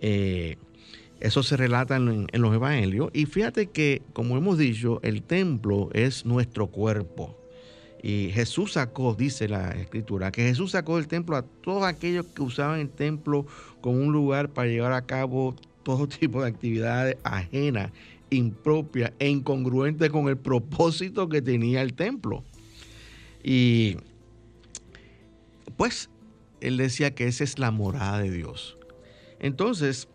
Eh, 0.00 0.56
eso 1.22 1.44
se 1.44 1.56
relata 1.56 1.94
en, 1.94 2.26
los 2.32 2.52
evangelios. 2.52 3.10
Y 3.12 3.26
fíjate 3.26 3.68
que, 3.68 4.02
como 4.12 4.36
hemos 4.36 4.58
dicho, 4.58 4.98
el 5.04 5.22
templo 5.22 5.88
es 5.92 6.26
nuestro 6.26 6.66
cuerpo. 6.66 7.38
Y 8.02 8.30
Jesús 8.32 8.72
sacó, 8.72 9.14
dice 9.14 9.48
la 9.48 9.70
escritura, 9.70 10.32
que 10.32 10.42
Jesús 10.42 10.72
sacó 10.72 10.96
del 10.96 11.06
templo 11.06 11.36
a 11.36 11.42
todos 11.42 11.84
aquellos 11.84 12.26
que 12.26 12.42
usaban 12.42 12.80
el 12.80 12.90
templo 12.90 13.46
como 13.80 13.98
un 13.98 14.12
lugar 14.12 14.48
para 14.48 14.66
llevar 14.66 14.94
a 14.94 15.06
cabo 15.06 15.54
todo 15.84 16.08
tipo 16.20 16.42
de 16.42 16.48
actividades 16.48 17.16
ajenas, 17.22 17.92
impropias 18.30 19.12
e 19.20 19.28
incongruentes 19.28 20.10
con 20.10 20.26
el 20.26 20.36
propósito 20.36 21.28
que 21.28 21.40
tenía 21.40 21.82
el 21.82 21.94
templo. 21.94 22.42
Y 23.44 23.96
pues 25.76 26.10
él 26.60 26.78
decía 26.78 27.14
que 27.14 27.28
esa 27.28 27.44
es 27.44 27.60
la 27.60 27.70
morada 27.70 28.18
de 28.18 28.32
Dios. 28.32 28.76
Entonces, 29.38 30.08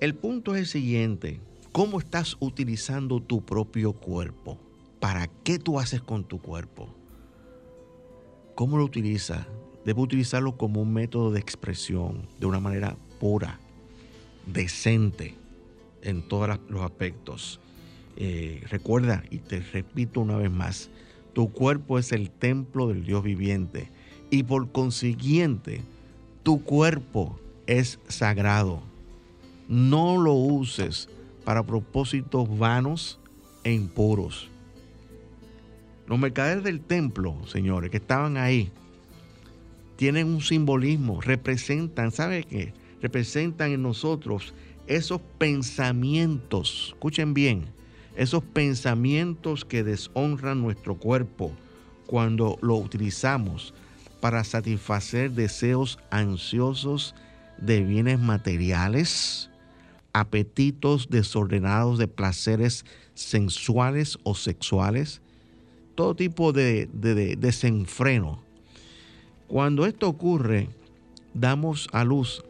el 0.00 0.14
punto 0.14 0.54
es 0.54 0.60
el 0.60 0.66
siguiente, 0.66 1.40
¿cómo 1.72 1.98
estás 1.98 2.36
utilizando 2.38 3.20
tu 3.20 3.44
propio 3.44 3.92
cuerpo? 3.92 4.58
¿Para 5.00 5.26
qué 5.44 5.58
tú 5.58 5.80
haces 5.80 6.00
con 6.00 6.24
tu 6.24 6.40
cuerpo? 6.40 6.88
¿Cómo 8.54 8.78
lo 8.78 8.84
utilizas? 8.84 9.46
Debe 9.84 10.00
utilizarlo 10.00 10.56
como 10.56 10.82
un 10.82 10.92
método 10.92 11.32
de 11.32 11.40
expresión, 11.40 12.28
de 12.38 12.46
una 12.46 12.60
manera 12.60 12.96
pura, 13.18 13.58
decente, 14.46 15.34
en 16.02 16.22
todos 16.22 16.58
los 16.68 16.82
aspectos. 16.82 17.60
Eh, 18.16 18.62
recuerda, 18.68 19.24
y 19.30 19.38
te 19.38 19.60
repito 19.60 20.20
una 20.20 20.36
vez 20.36 20.50
más, 20.50 20.90
tu 21.32 21.52
cuerpo 21.52 21.98
es 21.98 22.12
el 22.12 22.30
templo 22.30 22.88
del 22.88 23.04
Dios 23.04 23.22
viviente 23.22 23.90
y 24.30 24.44
por 24.44 24.70
consiguiente 24.70 25.80
tu 26.42 26.62
cuerpo 26.62 27.38
es 27.66 27.98
sagrado. 28.08 28.87
No 29.68 30.16
lo 30.16 30.32
uses 30.32 31.08
para 31.44 31.62
propósitos 31.62 32.58
vanos 32.58 33.20
e 33.64 33.72
impuros. 33.72 34.48
Los 36.06 36.18
mercaderes 36.18 36.64
del 36.64 36.80
templo, 36.80 37.36
señores, 37.46 37.90
que 37.90 37.98
estaban 37.98 38.38
ahí, 38.38 38.72
tienen 39.96 40.28
un 40.28 40.40
simbolismo, 40.40 41.20
representan, 41.20 42.12
¿sabe 42.12 42.44
qué? 42.44 42.72
Representan 43.02 43.72
en 43.72 43.82
nosotros 43.82 44.54
esos 44.86 45.20
pensamientos, 45.36 46.92
escuchen 46.94 47.34
bien, 47.34 47.66
esos 48.16 48.42
pensamientos 48.42 49.66
que 49.66 49.84
deshonran 49.84 50.62
nuestro 50.62 50.94
cuerpo 50.94 51.52
cuando 52.06 52.58
lo 52.62 52.76
utilizamos 52.76 53.74
para 54.20 54.42
satisfacer 54.44 55.32
deseos 55.32 55.98
ansiosos 56.10 57.14
de 57.58 57.82
bienes 57.82 58.18
materiales, 58.18 59.47
apetitos 60.12 61.08
desordenados 61.10 61.98
de 61.98 62.08
placeres 62.08 62.84
sensuales 63.14 64.18
o 64.22 64.34
sexuales, 64.34 65.20
todo 65.94 66.14
tipo 66.14 66.52
de, 66.52 66.88
desenfreno. 67.38 68.42
Cuando 69.48 69.86
esto 69.86 70.08
ocurre, 70.08 70.68
damos 71.34 71.88
a 71.92 72.04
luz 72.04 72.44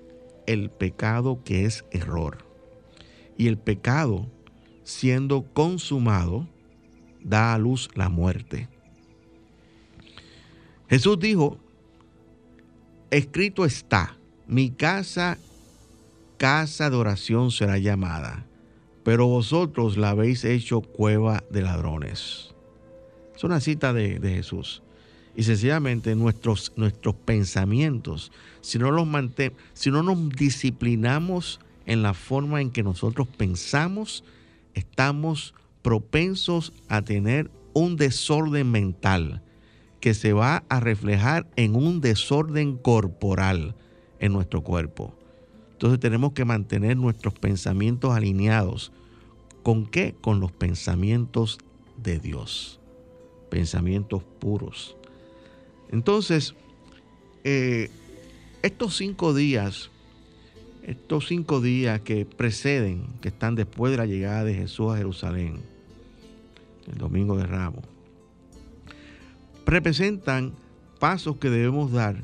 el 0.47 0.71
pecado 0.71 1.43
que 1.45 1.65
es 1.65 1.85
error. 1.91 2.45
Y 3.37 3.47
el 3.47 3.57
pecado, 3.57 4.27
siendo 4.85 5.45
consumado, 5.53 6.47
da 7.23 7.55
a 7.55 7.59
luz 7.59 7.89
la 7.95 8.09
muerte. 8.09 8.69
Jesús 10.89 11.19
dijo, 11.19 11.59
escrito 13.11 13.65
está, 13.65 14.17
mi 14.47 14.71
casa, 14.71 15.39
casa 16.39 16.89
de 16.89 16.97
oración 16.97 17.51
será 17.51 17.79
llamada, 17.79 18.47
pero 19.03 19.27
vosotros 19.27 19.97
la 19.97 20.11
habéis 20.11 20.45
hecho 20.45 20.81
cueva 20.81 21.43
de 21.51 21.63
ladrones. 21.63 22.55
Es 23.35 23.45
una 23.45 23.61
cita 23.61 23.93
de, 23.93 24.19
Jesús. 24.21 24.83
Y 25.37 25.43
sencillamente 25.43 26.15
nuestros, 26.15 26.73
nuestros 26.77 27.15
pensamientos, 27.15 28.33
si 28.61 28.79
no, 28.79 28.91
los 28.91 29.07
si 29.75 29.91
no 29.91 30.03
nos 30.03 30.31
disciplinamos 30.31 31.61
en 31.87 32.03
la 32.03 32.15
forma 32.15 32.61
en 32.61 32.71
que 32.71 32.83
nosotros 32.83 33.29
pensamos, 33.29 34.25
estamos 34.75 35.55
propensos 35.83 36.73
a 36.89 37.03
tener 37.03 37.51
un 37.73 37.97
desorden 37.97 38.71
mental 38.71 39.43
que 40.01 40.15
se 40.15 40.33
va 40.33 40.65
a 40.69 40.81
reflejar 40.81 41.49
en 41.57 41.75
un 41.75 42.01
desorden 42.01 42.77
corporal 42.77 43.75
en 44.21 44.33
nuestro 44.33 44.63
cuerpo. 44.63 45.18
Entonces 45.79 46.01
tenemos 46.01 46.33
que 46.33 46.45
mantener 46.45 46.97
nuestros 46.97 47.35
pensamientos 47.35 48.13
alineados. 48.13 48.91
¿Con 49.63 49.87
qué? 49.87 50.17
Con 50.21 50.41
los 50.41 50.51
pensamientos 50.51 51.59
de 51.97 52.19
Dios. 52.19 52.81
Pensamientos 53.49 54.25
puros. 54.41 54.97
Entonces, 55.93 56.57
eh, 57.45 57.91
estos 58.63 58.97
cinco 58.97 59.33
días, 59.33 59.91
estos 60.83 61.29
cinco 61.29 61.61
días 61.61 62.01
que 62.01 62.27
preceden, 62.27 63.07
que 63.21 63.29
están 63.29 63.55
después 63.55 63.93
de 63.93 63.99
la 63.99 64.07
llegada 64.07 64.43
de 64.43 64.55
Jesús 64.55 64.93
a 64.93 64.97
Jerusalén, 64.97 65.61
el 66.91 66.99
domingo 66.99 67.37
de 67.37 67.47
Ramos, 67.47 67.85
representan 69.65 70.55
pasos 70.99 71.37
que 71.37 71.51
debemos 71.51 71.93
dar 71.93 72.17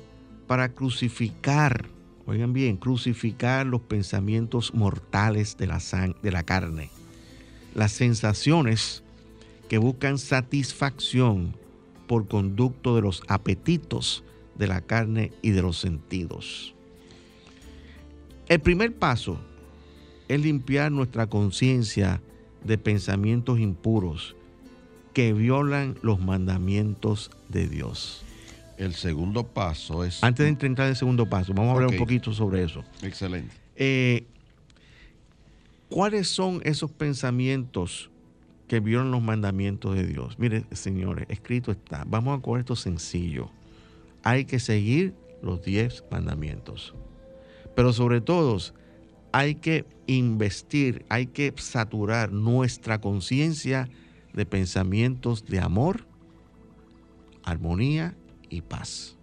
para 0.49 0.71
crucificar, 0.71 1.94
oigan 2.27 2.53
bien, 2.53 2.77
crucificar 2.77 3.67
los 3.67 3.81
pensamientos 3.83 4.75
mortales 4.75 5.57
de 5.57 5.67
la, 5.67 5.81
de 6.23 6.33
la 6.33 6.43
carne, 6.43 6.91
las 7.75 7.93
sensaciones 7.93 9.03
que 9.69 9.79
buscan 9.79 10.19
satisfacción 10.19 11.57
por 12.07 12.29
conducto 12.29 12.97
de 12.97 13.03
los 13.03 13.23
apetitos 13.29 14.25
de 14.57 14.67
la 14.67 14.81
carne 14.81 15.33
y 15.43 15.51
de 15.51 15.63
los 15.63 15.79
sentidos. 15.79 16.75
El 18.49 18.61
primer 18.61 18.95
paso 18.95 19.39
es 20.29 20.41
limpiar 20.41 20.93
nuestra 20.93 21.27
conciencia 21.29 22.21
de 22.63 22.79
pensamientos 22.79 23.59
impuros 23.59 24.37
que 25.13 25.33
violan 25.33 25.97
los 26.03 26.21
mandamientos 26.21 27.31
de 27.49 27.69
Dios. 27.69 28.24
El 28.77 28.95
segundo 28.95 29.47
paso 29.47 30.05
es... 30.05 30.23
Antes 30.23 30.45
de 30.45 30.67
entrar 30.67 30.87
en 30.87 30.91
el 30.91 30.97
segundo 30.97 31.27
paso, 31.27 31.53
vamos 31.55 31.71
a 31.71 31.75
hablar 31.75 31.91
un 31.91 31.97
poquito 31.97 32.33
sobre 32.33 32.65
eso. 32.65 32.83
Excelente. 33.03 33.55
Eh, 33.77 34.27
¿Cuáles 35.89 36.29
son 36.29 36.61
esos 36.65 36.91
pensamientos 36.91 38.11
que 38.67 38.81
violan 38.81 39.11
los 39.11 39.23
mandamientos 39.23 39.95
de 39.95 40.05
Dios? 40.07 40.39
Mire, 40.39 40.65
señores, 40.73 41.27
escrito 41.29 41.71
está. 41.71 42.05
Vamos 42.07 42.39
a 42.39 42.43
coger 42.43 42.61
esto 42.61 42.75
sencillo. 42.75 43.51
Hay 44.23 44.45
que 44.45 44.59
seguir 44.59 45.15
los 45.43 45.63
diez 45.63 46.03
mandamientos. 46.11 46.95
Pero 47.77 47.93
sobre 47.93 48.21
todo, 48.21 48.59
hay 49.33 49.57
que 49.57 49.85
investir, 50.07 51.05
hay 51.09 51.27
que 51.27 51.53
saturar 51.57 52.33
nuestra 52.33 53.01
conciencia 53.01 53.89
de 54.33 54.47
pensamientos 54.47 55.45
de 55.45 55.61
amor, 55.61 56.07
armonía 57.45 58.17
y 58.51 58.61
paz. 58.61 59.17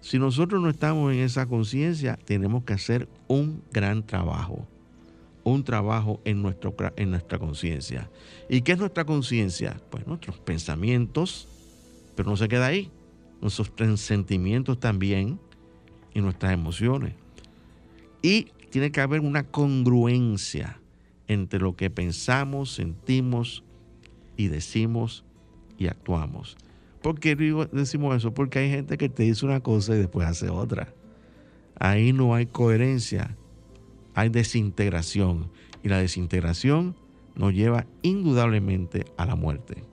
Si 0.00 0.18
nosotros 0.18 0.60
no 0.60 0.68
estamos 0.68 1.12
en 1.12 1.20
esa 1.20 1.46
conciencia, 1.46 2.18
tenemos 2.24 2.64
que 2.64 2.74
hacer 2.74 3.08
un 3.26 3.62
gran 3.72 4.04
trabajo, 4.06 4.66
un 5.44 5.64
trabajo 5.64 6.20
en, 6.24 6.42
nuestro, 6.42 6.74
en 6.96 7.10
nuestra 7.10 7.38
conciencia. 7.38 8.10
¿Y 8.50 8.60
qué 8.60 8.72
es 8.72 8.78
nuestra 8.78 9.04
conciencia? 9.04 9.80
Pues 9.90 10.06
nuestros 10.06 10.38
pensamientos, 10.38 11.48
pero 12.14 12.28
no 12.28 12.36
se 12.36 12.48
queda 12.48 12.66
ahí, 12.66 12.90
nuestros 13.40 13.72
sentimientos 14.00 14.78
también 14.78 15.40
y 16.12 16.20
nuestras 16.20 16.52
emociones. 16.52 17.14
Y 18.20 18.48
tiene 18.70 18.92
que 18.92 19.00
haber 19.00 19.20
una 19.20 19.44
congruencia 19.44 20.80
entre 21.28 21.60
lo 21.60 21.76
que 21.76 21.90
pensamos, 21.90 22.74
sentimos 22.74 23.62
y 24.36 24.48
decimos 24.48 25.24
y 25.78 25.86
actuamos. 25.86 26.56
¿Por 27.04 27.20
qué 27.20 27.36
decimos 27.70 28.16
eso? 28.16 28.32
Porque 28.32 28.60
hay 28.60 28.70
gente 28.70 28.96
que 28.96 29.10
te 29.10 29.24
dice 29.24 29.44
una 29.44 29.60
cosa 29.60 29.94
y 29.94 29.98
después 29.98 30.26
hace 30.26 30.48
otra. 30.48 30.94
Ahí 31.78 32.14
no 32.14 32.34
hay 32.34 32.46
coherencia, 32.46 33.36
hay 34.14 34.30
desintegración. 34.30 35.50
Y 35.82 35.90
la 35.90 35.98
desintegración 35.98 36.96
nos 37.34 37.52
lleva 37.52 37.84
indudablemente 38.00 39.04
a 39.18 39.26
la 39.26 39.34
muerte. 39.36 39.84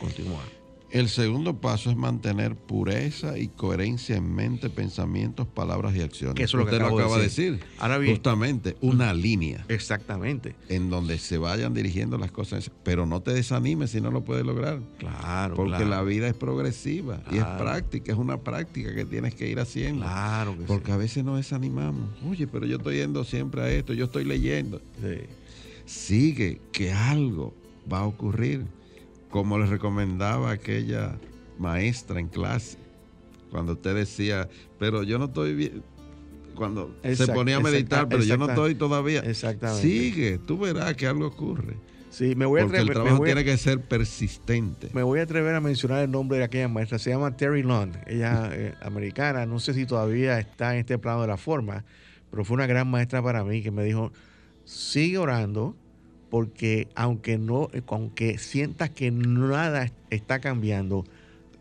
Continuamos. 0.00 0.55
El 0.96 1.10
segundo 1.10 1.60
paso 1.60 1.90
es 1.90 1.96
mantener 1.98 2.56
pureza 2.56 3.38
y 3.38 3.48
coherencia 3.48 4.16
en 4.16 4.34
mente, 4.34 4.70
pensamientos, 4.70 5.46
palabras 5.46 5.94
y 5.94 6.00
acciones. 6.00 6.42
eso 6.42 6.56
es 6.56 6.64
lo 6.64 6.70
que 6.70 6.76
Usted 6.76 6.88
lo 6.88 6.98
acaba 6.98 7.18
de 7.18 7.24
decir. 7.24 7.60
Ahora 7.78 7.98
bien, 7.98 8.14
justamente 8.14 8.78
una 8.80 9.12
línea. 9.12 9.66
Exactamente. 9.68 10.54
En 10.70 10.88
donde 10.88 11.18
se 11.18 11.36
vayan 11.36 11.74
dirigiendo 11.74 12.16
las 12.16 12.32
cosas. 12.32 12.70
Pero 12.82 13.04
no 13.04 13.20
te 13.20 13.34
desanimes 13.34 13.90
si 13.90 14.00
no 14.00 14.10
lo 14.10 14.24
puedes 14.24 14.46
lograr. 14.46 14.80
Claro. 14.96 15.54
Porque 15.54 15.84
la 15.84 16.02
vida 16.02 16.28
es 16.28 16.34
progresiva 16.34 17.20
y 17.30 17.36
es 17.36 17.44
práctica, 17.44 18.12
es 18.12 18.18
una 18.18 18.38
práctica 18.38 18.94
que 18.94 19.04
tienes 19.04 19.34
que 19.34 19.50
ir 19.50 19.60
haciendo. 19.60 20.00
Claro 20.00 20.56
que 20.56 20.64
Porque 20.64 20.92
a 20.92 20.96
veces 20.96 21.22
nos 21.22 21.36
desanimamos. 21.36 22.08
Oye, 22.26 22.46
pero 22.46 22.64
yo 22.64 22.78
estoy 22.78 22.96
yendo 22.96 23.22
siempre 23.24 23.60
a 23.60 23.68
esto, 23.68 23.92
yo 23.92 24.06
estoy 24.06 24.24
leyendo. 24.24 24.80
Sigue, 25.84 26.58
que 26.72 26.90
algo 26.90 27.52
va 27.92 27.98
a 27.98 28.06
ocurrir 28.06 28.64
como 29.30 29.58
le 29.58 29.66
recomendaba 29.66 30.50
aquella 30.50 31.18
maestra 31.58 32.20
en 32.20 32.28
clase, 32.28 32.78
cuando 33.50 33.72
usted 33.72 33.94
decía, 33.94 34.48
pero 34.78 35.02
yo 35.02 35.18
no 35.18 35.26
estoy 35.26 35.54
bien, 35.54 35.82
cuando 36.56 36.96
se 37.02 37.26
ponía 37.28 37.56
a 37.56 37.60
meditar, 37.60 38.08
pero 38.08 38.24
yo 38.24 38.36
no 38.36 38.48
estoy 38.48 38.74
todavía. 38.74 39.20
Exactamente. 39.20 39.82
Sigue, 39.82 40.38
tú 40.38 40.58
verás 40.58 40.94
que 40.94 41.06
algo 41.06 41.26
ocurre. 41.26 41.76
Sí, 42.16 42.34
me 42.34 42.46
voy 42.46 42.62
a 42.62 42.64
atrever. 42.64 42.86
El 42.86 42.94
trabajo 42.94 43.24
tiene 43.24 43.44
que 43.44 43.56
ser 43.58 43.78
persistente. 43.82 44.88
Me 44.94 45.02
voy 45.02 45.20
a 45.20 45.24
atrever 45.24 45.54
a 45.54 45.60
mencionar 45.60 46.02
el 46.02 46.10
nombre 46.10 46.38
de 46.38 46.44
aquella 46.44 46.66
maestra. 46.66 46.98
Se 46.98 47.10
llama 47.10 47.36
Terry 47.36 47.62
Lund. 47.62 47.98
Ella 48.06 48.46
es 48.46 48.52
eh, 48.72 48.74
americana. 48.80 49.44
No 49.44 49.60
sé 49.60 49.74
si 49.74 49.84
todavía 49.84 50.38
está 50.38 50.72
en 50.72 50.80
este 50.80 50.98
plano 50.98 51.20
de 51.20 51.28
la 51.28 51.36
forma, 51.36 51.84
pero 52.30 52.42
fue 52.42 52.54
una 52.54 52.66
gran 52.66 52.88
maestra 52.90 53.22
para 53.22 53.44
mí 53.44 53.62
que 53.62 53.70
me 53.70 53.84
dijo: 53.84 54.12
sigue 54.64 55.18
orando, 55.18 55.76
porque 56.36 56.86
aunque 56.94 57.38
no, 57.38 57.70
aunque 57.86 58.36
sientas 58.36 58.90
que 58.90 59.10
nada 59.10 59.90
está 60.10 60.38
cambiando, 60.38 61.06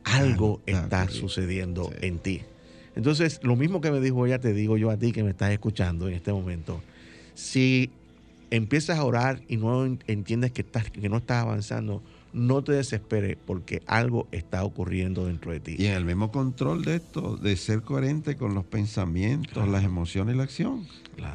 algo 0.04 0.60
está 0.66 1.08
sucediendo 1.08 1.94
en 2.02 2.20
ti. 2.20 2.42
Entonces, 2.98 3.40
lo 3.42 3.56
mismo 3.56 3.80
que 3.80 3.90
me 3.90 4.02
dijo 4.02 4.26
ella, 4.26 4.38
te 4.38 4.52
digo 4.52 4.76
yo 4.76 4.90
a 4.90 4.98
ti 4.98 5.14
que 5.14 5.24
me 5.24 5.30
estás 5.30 5.54
escuchando 5.54 6.10
en 6.10 6.16
este 6.16 6.34
momento. 6.34 6.82
Si 7.36 7.90
empiezas 8.52 9.00
a 9.00 9.06
orar 9.06 9.40
y 9.48 9.56
no 9.56 9.86
entiendes 10.08 10.52
que, 10.52 10.64
estás, 10.64 10.92
que 10.92 11.08
no 11.08 11.20
estás 11.20 11.44
avanzando, 11.44 12.04
no 12.36 12.64
te 12.66 12.74
desesperes 12.74 13.38
porque 13.46 13.82
algo 13.88 14.28
está 14.34 14.66
ocurriendo 14.66 15.26
dentro 15.26 15.54
de 15.54 15.62
ti. 15.62 15.76
Y 15.80 15.86
en 15.86 15.94
el 15.94 16.04
mismo 16.04 16.32
control 16.32 16.84
de 16.84 16.96
esto, 16.96 17.38
de 17.38 17.56
ser 17.56 17.82
coherente 17.82 18.36
con 18.36 18.54
los 18.54 18.66
pensamientos, 18.66 19.68
las 19.70 19.86
emociones 19.86 20.36
y 20.36 20.38
la 20.38 20.44
acción. 20.44 20.86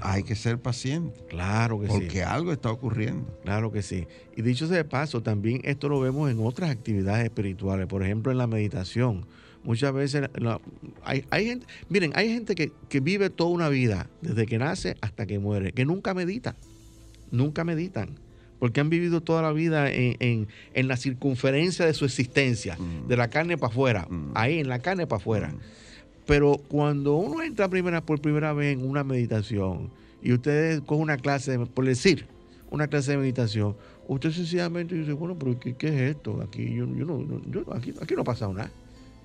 Hay 0.02 0.24
que 0.24 0.36
ser 0.36 0.58
paciente. 0.58 1.18
Claro 1.30 1.80
que 1.80 1.86
sí. 1.86 1.92
Porque 1.94 2.22
algo 2.22 2.52
está 2.52 2.70
ocurriendo. 2.70 3.26
Claro 3.44 3.72
que 3.72 3.80
sí. 3.80 4.06
Y 4.36 4.42
dicho 4.42 4.66
sea 4.66 4.76
de 4.76 4.84
paso, 4.84 5.22
también 5.22 5.62
esto 5.64 5.88
lo 5.88 6.00
vemos 6.00 6.30
en 6.30 6.38
otras 6.44 6.70
actividades 6.70 7.24
espirituales, 7.24 7.86
por 7.86 8.02
ejemplo 8.02 8.30
en 8.30 8.36
la 8.36 8.46
meditación. 8.46 9.24
Muchas 9.64 9.94
veces 9.94 10.28
hay, 11.02 11.24
hay, 11.30 11.46
gente, 11.46 11.66
miren, 11.88 12.12
hay 12.14 12.28
gente 12.28 12.54
que, 12.54 12.72
que 12.90 13.00
vive 13.00 13.30
toda 13.30 13.50
una 13.50 13.70
vida, 13.70 14.08
desde 14.20 14.44
que 14.44 14.58
nace 14.58 14.96
hasta 15.00 15.24
que 15.24 15.38
muere, 15.38 15.72
que 15.72 15.86
nunca 15.86 16.12
medita. 16.12 16.56
Nunca 17.30 17.64
meditan 17.64 18.18
porque 18.60 18.80
han 18.80 18.90
vivido 18.90 19.22
toda 19.22 19.42
la 19.42 19.52
vida 19.52 19.90
en, 19.90 20.46
la 20.74 20.96
circunferencia 20.96 21.86
de 21.86 21.94
su 21.94 22.04
existencia, 22.04 22.76
mm. 22.78 23.08
de 23.08 23.16
la 23.16 23.28
carne 23.28 23.56
para 23.56 23.72
afuera, 23.72 24.06
mm. 24.08 24.32
ahí 24.34 24.60
en 24.60 24.68
la 24.68 24.78
carne 24.78 25.06
para 25.06 25.20
afuera. 25.20 25.48
Mm. 25.48 25.58
Pero 26.26 26.60
cuando 26.68 27.16
uno 27.16 27.42
entra 27.42 27.68
primera, 27.68 28.02
por 28.02 28.20
primera 28.20 28.52
vez 28.52 28.78
en 28.78 28.88
una 28.88 29.02
meditación 29.02 29.90
y 30.22 30.34
usted 30.34 30.82
coge 30.84 31.02
una 31.02 31.16
clase, 31.16 31.58
por 31.58 31.86
decir, 31.86 32.26
una 32.70 32.86
clase 32.86 33.12
de 33.12 33.16
meditación, 33.16 33.76
usted 34.06 34.30
sencillamente 34.30 34.94
dice, 34.94 35.14
bueno, 35.14 35.36
pero 35.38 35.58
¿qué, 35.58 35.70
es 35.70 36.16
esto? 36.16 36.40
Aquí, 36.42 36.74
yo, 36.74 36.86
no, 36.86 37.26
aquí, 37.72 38.14
no 38.14 38.20
ha 38.20 38.24
pasado 38.24 38.52
nada. 38.52 38.70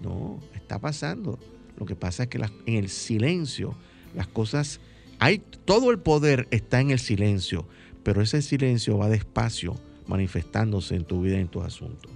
No, 0.01 0.39
está 0.55 0.79
pasando. 0.79 1.37
Lo 1.77 1.85
que 1.85 1.95
pasa 1.95 2.23
es 2.23 2.29
que 2.29 2.37
en 2.37 2.75
el 2.75 2.87
silencio, 2.87 3.75
las 4.15 4.27
cosas, 4.27 4.79
hay, 5.19 5.43
todo 5.65 5.91
el 5.91 5.99
poder 5.99 6.47
está 6.51 6.79
en 6.79 6.91
el 6.91 6.99
silencio 6.99 7.67
pero 8.05 8.21
ese 8.21 8.43
silencio 8.43 8.99
va 8.99 9.09
despacio 9.09 9.75
manifestándose 10.07 10.95
en 10.95 11.05
tu 11.05 11.23
vida 11.23 11.37
y 11.37 11.41
en 11.41 11.47
tus 11.47 11.63
asuntos. 11.63 12.11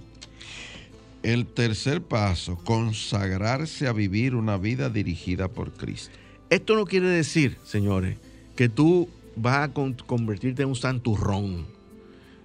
El 1.24 1.46
tercer 1.46 2.00
paso, 2.00 2.56
consagrarse 2.64 3.88
a 3.88 3.92
vivir 3.92 4.36
una 4.36 4.56
vida 4.56 4.88
dirigida 4.88 5.48
por 5.48 5.72
Cristo. 5.72 6.14
Esto 6.48 6.76
no 6.76 6.86
quiere 6.86 7.08
decir, 7.08 7.58
señores, 7.64 8.16
que 8.54 8.68
tú 8.68 9.08
vas 9.34 9.68
a 9.68 9.72
convertirte 9.72 10.62
en 10.62 10.68
un 10.68 10.76
santurrón. 10.76 11.66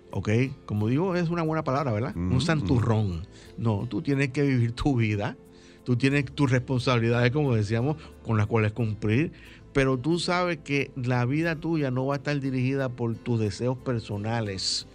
¿Ok? 0.10 0.30
Como 0.66 0.88
digo, 0.88 1.16
es 1.16 1.30
una 1.30 1.44
buena 1.44 1.64
palabra, 1.64 1.92
¿verdad? 1.92 2.16
Un 2.16 2.42
santurrón. 2.42 3.28
No, 3.60 3.86
tú 3.88 4.02
tienes 4.02 4.30
que 4.30 4.42
vivir 4.42 4.72
tu 4.72 4.96
vida. 4.96 5.38
Tú 5.84 5.96
tienes 5.98 6.26
tus 6.26 6.50
responsabilidades, 6.50 7.32
como 7.32 7.54
decíamos, 7.54 7.98
con 8.24 8.38
las 8.38 8.48
cuales 8.48 8.72
cumplir 8.72 9.34
pero 9.76 9.98
tú 9.98 10.20
sabes 10.20 10.60
que 10.60 10.90
la 10.96 11.26
vida 11.26 11.58
tuya 11.58 11.92
no 11.92 12.06
va 12.06 12.14
a 12.14 12.18
estar 12.20 12.40
dirigida 12.40 12.88
por 12.88 13.14
tus 13.16 13.42
deseos 13.42 13.78
personales 13.78 14.88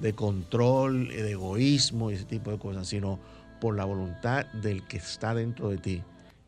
de 0.00 0.12
control, 0.12 1.08
de 1.08 1.32
egoísmo 1.32 2.12
y 2.12 2.14
ese 2.14 2.24
tipo 2.24 2.52
de 2.52 2.58
cosas, 2.58 2.86
sino 2.86 3.18
por 3.60 3.74
la 3.74 3.84
voluntad 3.84 4.46
del 4.52 4.84
que 4.84 4.98
está 4.98 5.34
dentro 5.34 5.70
de 5.70 5.78
ti, 5.78 6.02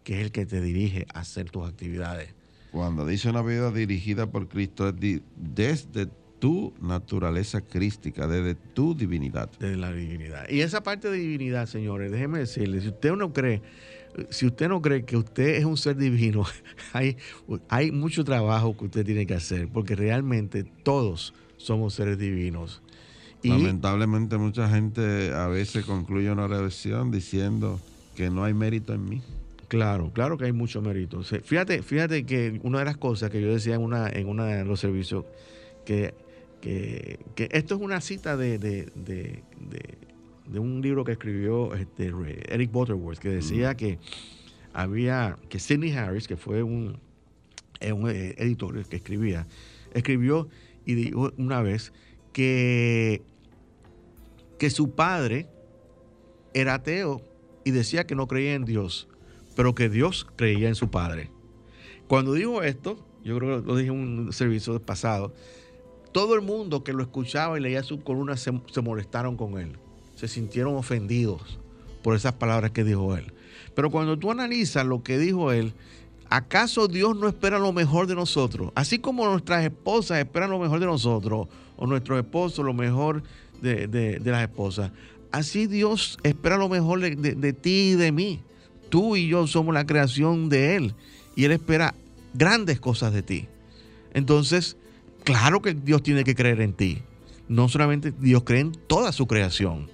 que 0.05 0.21
es 0.21 0.27
el 0.27 0.31
que 0.31 0.47
te 0.47 0.61
dirige 0.61 1.05
a 1.13 1.19
hacer 1.19 1.51
tus 1.51 1.69
actividades. 1.69 2.33
Cuando 2.71 3.05
dice 3.05 3.29
una 3.29 3.43
vida 3.43 3.73
dirigida 3.73 4.31
por 4.31 4.47
Cristo, 4.47 4.89
es 4.89 4.95
desde 5.35 6.07
tu 6.39 6.73
naturaleza 6.81 7.61
crística, 7.61 8.29
desde 8.29 8.55
tu 8.55 8.95
divinidad. 8.95 9.51
Desde 9.59 9.77
la 9.77 9.93
divinidad. 9.93 10.49
Y 10.49 10.61
esa 10.61 10.85
parte 10.85 11.11
de 11.11 11.19
divinidad, 11.19 11.67
señores, 11.67 12.13
déjeme 12.13 12.39
decirle, 12.39 12.81
si 12.83 12.87
usted 12.87 13.17
no 13.17 13.33
cree 13.33 13.63
si 14.31 14.47
usted 14.47 14.69
no 14.69 14.83
cree 14.83 15.05
que 15.05 15.17
usted 15.17 15.57
es 15.57 15.65
un 15.65 15.77
ser 15.77 15.97
divino, 15.97 16.45
hay, 16.93 17.17
hay 17.69 17.91
mucho 17.91 18.25
trabajo 18.25 18.77
que 18.77 18.87
usted 18.87 19.05
tiene 19.05 19.27
que 19.27 19.35
hacer, 19.35 19.69
porque 19.69 19.95
realmente 19.95 20.65
todos 20.65 21.35
somos 21.57 21.95
seres 21.95 22.19
divinos. 22.19 22.83
Lamentablemente 23.43 24.37
mucha 24.37 24.69
gente 24.69 25.33
a 25.33 25.47
veces 25.47 25.85
concluye 25.87 26.31
una 26.31 26.47
revisión 26.47 27.11
diciendo 27.11 27.81
que 28.15 28.29
no 28.29 28.45
hay 28.45 28.53
mérito 28.53 28.93
en 28.93 29.09
mí. 29.09 29.23
Claro, 29.69 30.11
claro 30.13 30.37
que 30.37 30.45
hay 30.45 30.53
mucho 30.53 30.83
mérito. 30.83 31.23
Fíjate, 31.23 31.83
fíjate 31.83 32.27
que 32.27 32.61
una 32.65 32.81
de 32.81 32.85
las 32.85 32.97
cosas 32.97 33.31
que 33.31 33.41
yo 33.41 33.49
decía 33.49 33.77
en 33.77 33.83
una, 33.83 34.09
en 34.11 34.29
una 34.29 34.45
de 34.47 34.65
los 34.65 34.81
servicios, 34.81 35.25
que, 35.87 36.13
que, 36.61 37.19
esto 37.51 37.77
es 37.77 37.81
una 37.81 38.01
cita 38.01 38.37
de 38.37 38.59
de 38.59 39.43
un 40.59 40.81
libro 40.83 41.05
que 41.05 41.13
escribió 41.13 41.75
este, 41.75 42.13
Eric 42.49 42.73
Butterworth, 42.73 43.19
que 43.19 43.29
decía 43.29 43.77
que 43.77 43.99
había, 44.73 45.37
que 45.49 45.59
Sidney 45.59 45.93
Harris, 45.93 46.27
que 46.27 46.37
fue 46.37 46.63
un, 46.63 46.99
eh, 47.81 47.93
un 47.93 48.09
eh, 48.11 48.35
editor 48.39 48.85
que 48.87 48.97
escribía, 48.97 49.47
escribió 49.93 50.49
y 50.85 50.95
dijo 50.95 51.33
una 51.37 51.63
vez 51.63 51.93
que, 52.33 53.23
que 54.59 54.71
su 54.71 54.95
padre 54.95 55.49
era 56.55 56.75
ateo 56.75 57.23
y 57.65 57.71
decía 57.71 58.07
que 58.07 58.15
no 58.15 58.27
creía 58.27 58.55
en 58.55 58.65
Dios, 58.65 59.09
pero 59.57 59.75
que 59.75 59.89
Dios 59.89 60.27
creía 60.37 60.69
en 60.69 60.75
su 60.75 60.91
padre. 60.91 61.31
Cuando 62.09 62.33
dijo 62.33 62.63
esto, 62.63 63.07
yo 63.23 63.39
creo 63.39 63.61
que 63.61 63.69
lo 63.69 63.77
dije 63.77 63.91
en 63.91 63.97
un 63.97 64.33
servicio 64.33 64.81
pasado, 64.81 65.33
todo 66.13 66.35
el 66.35 66.41
mundo 66.41 66.83
que 66.83 66.93
lo 66.93 67.03
escuchaba 67.03 67.57
y 67.57 67.63
leía 67.63 67.85
su 67.85 68.03
columna 68.03 68.37
se 68.37 68.81
molestaron 68.83 69.37
con 69.37 69.61
él 69.61 69.79
se 70.21 70.29
sintieron 70.29 70.77
ofendidos 70.77 71.41
por 72.03 72.15
esas 72.15 72.35
palabras 72.35 72.73
que 72.73 72.85
dijo 72.85 73.17
él. 73.17 73.33
Pero 73.75 73.91
cuando 73.91 74.19
tú 74.19 74.31
analizas 74.31 74.85
lo 74.85 75.03
que 75.03 75.17
dijo 75.19 75.51
él, 75.51 75.73
¿acaso 76.29 76.89
Dios 76.89 77.17
no 77.17 77.27
espera 77.27 77.59
lo 77.59 77.73
mejor 77.73 78.07
de 78.07 78.15
nosotros? 78.15 78.71
Así 78.75 78.99
como 78.99 79.27
nuestras 79.27 79.65
esposas 79.65 80.19
esperan 80.19 80.51
lo 80.51 80.59
mejor 80.59 80.79
de 80.79 80.85
nosotros, 80.85 81.49
o 81.79 81.87
nuestros 81.87 82.19
esposos 82.19 82.63
lo 82.67 82.75
mejor 82.75 83.23
de, 83.63 84.21
las 84.23 84.43
esposas, 84.43 84.93
así 85.33 85.67
Dios 85.67 86.19
espera 86.23 86.59
lo 86.59 86.69
mejor 86.69 87.01
de, 87.01 87.17
de 87.17 87.53
ti 87.55 87.93
y 87.93 87.95
de 87.95 88.13
mí. 88.13 88.41
Tú 88.91 89.17
y 89.17 89.27
yo 89.27 89.47
somos 89.47 89.73
la 89.73 89.87
creación 89.87 90.51
de 90.51 90.77
Él, 90.77 90.95
y 91.35 91.45
Él 91.45 91.53
espera 91.53 91.95
grandes 92.35 92.79
cosas 92.79 93.15
de 93.15 93.23
ti. 93.23 93.47
Entonces, 94.13 94.77
claro 95.25 95.63
que 95.63 95.73
Dios 95.73 96.03
tiene 96.03 96.25
que 96.25 96.35
creer 96.35 96.61
en 96.61 96.75
ti. 96.75 96.99
No 97.49 97.71
solamente 97.71 98.13
Dios 98.13 98.43
cree 98.45 98.61
en 98.61 98.73
toda 98.73 99.13
su 99.13 99.27
creación 99.27 99.89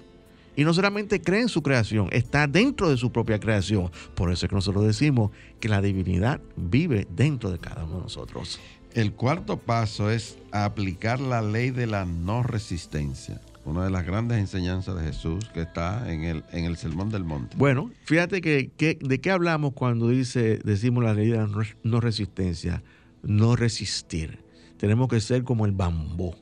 y 0.57 0.63
no 0.63 0.73
solamente 0.73 1.21
cree 1.21 1.41
en 1.41 1.49
su 1.49 1.61
creación, 1.61 2.09
está 2.11 2.47
dentro 2.47 2.89
de 2.89 2.97
su 2.97 3.11
propia 3.11 3.39
creación. 3.39 3.91
Por 4.15 4.31
eso 4.31 4.45
es 4.45 4.49
que 4.49 4.55
nosotros 4.55 4.85
decimos 4.85 5.31
que 5.59 5.69
la 5.69 5.81
divinidad 5.81 6.41
vive 6.57 7.07
dentro 7.15 7.51
de 7.51 7.59
cada 7.59 7.85
uno 7.85 7.97
de 7.97 8.01
nosotros. 8.01 8.59
El 8.95 9.13
cuarto 9.13 9.57
paso 9.57 10.09
es 10.09 10.39
aplicar 10.51 11.19
la 11.19 11.43
ley 11.43 11.69
de 11.69 11.85
la 11.85 12.05
no 12.05 12.41
resistencia. 12.41 13.39
Una 13.65 13.83
de 13.83 13.91
las 13.91 14.03
grandes 14.03 14.39
enseñanzas 14.39 14.95
de 14.95 15.03
Jesús 15.03 15.47
que 15.53 15.61
está 15.61 16.11
en 16.11 16.23
el, 16.23 16.43
en 16.51 16.65
el 16.65 16.75
Sermón 16.77 17.11
del 17.11 17.23
Monte. 17.23 17.55
Bueno, 17.55 17.91
fíjate 18.05 18.41
que, 18.41 18.71
de 18.99 19.21
qué 19.21 19.29
hablamos 19.29 19.73
cuando 19.73 20.09
dice, 20.09 20.59
decimos 20.63 21.03
la 21.03 21.13
ley 21.13 21.27
de 21.27 21.37
la 21.37 21.49
no 21.83 22.01
resistencia. 22.01 22.81
No 23.21 23.55
resistir. 23.55 24.39
Tenemos 24.77 25.07
que 25.07 25.21
ser 25.21 25.43
como 25.43 25.67
el 25.67 25.71
bambú 25.71 26.33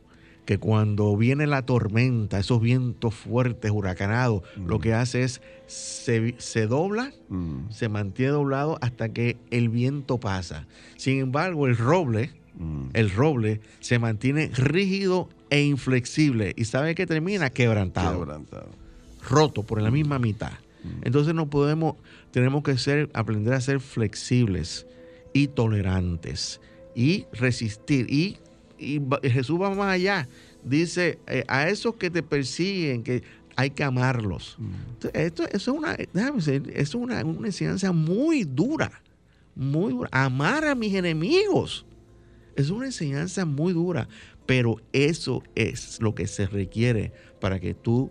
que 0.46 0.60
cuando 0.60 1.18
viene 1.18 1.48
la 1.48 1.64
tormenta, 1.64 2.40
esos 2.40 2.62
vientos 2.62 3.14
fuertes, 3.16 3.72
huracanados, 3.72 4.44
lo 4.56 4.80
que 4.80 4.94
hace 4.94 5.24
es 5.24 5.42
se, 5.68 6.68
dobla, 6.68 7.12
se 7.70 7.90
mantiene 7.90 8.32
doblado 8.32 8.78
hasta 8.82 9.10
que 9.10 9.38
el 9.50 9.70
viento 9.70 10.20
pasa. 10.20 10.68
Sin 10.98 11.20
embargo, 11.20 11.68
el 11.68 11.76
roble, 11.76 12.32
el 12.94 13.10
roble 13.10 13.62
se 13.80 13.98
mantiene 14.00 14.52
rígido 14.54 15.30
e 15.50 15.64
inflexible 15.64 16.54
y 16.56 16.66
sabe 16.66 16.96
que 16.96 17.08
termina 17.08 17.50
quebrantado, 17.50 18.20
quebrantado. 18.20 18.70
roto 19.28 19.64
por 19.64 19.82
la 19.82 19.92
misma 19.92 20.20
mitad. 20.20 20.54
Entonces 21.02 21.34
no 21.34 21.50
podemos, 21.50 21.96
tenemos 22.30 22.64
que 22.64 22.78
ser, 22.78 23.10
aprender 23.14 23.56
a 23.56 23.62
ser 23.62 23.80
flexibles 23.80 24.86
y 25.34 25.48
tolerantes 25.48 26.62
y 26.96 27.26
resistir 27.34 28.06
y 28.12 28.38
y 28.78 29.02
Jesús 29.24 29.60
va 29.60 29.74
más 29.74 29.94
allá. 29.94 30.28
Dice, 30.64 31.20
eh, 31.28 31.44
a 31.48 31.70
esos 31.70 31.96
que 31.96 32.10
te 32.10 32.24
persiguen, 32.24 33.04
que 33.04 33.24
hay 33.56 33.70
que 33.70 33.84
amarlos. 33.84 34.58
Mm. 34.58 35.08
esto, 35.14 35.44
eso 35.44 35.56
es 35.56 35.68
una, 35.68 35.98
déjame 36.14 36.38
decir, 36.38 36.74
es 36.76 36.96
una, 36.96 37.24
una 37.24 37.48
enseñanza 37.48 37.92
muy 37.92 38.44
dura, 38.44 39.02
muy 39.56 39.92
dura. 39.94 40.10
Amar 40.12 40.66
a 40.66 40.76
mis 40.76 40.94
enemigos. 40.94 41.86
Es 42.56 42.70
una 42.70 42.86
enseñanza 42.86 43.46
muy 43.46 43.74
dura, 43.74 44.08
pero 44.46 44.78
eso 44.94 45.44
es 45.56 46.02
lo 46.02 46.16
que 46.16 46.26
se 46.28 46.48
requiere 46.48 47.12
para 47.42 47.60
que 47.60 47.74
tú 47.74 48.10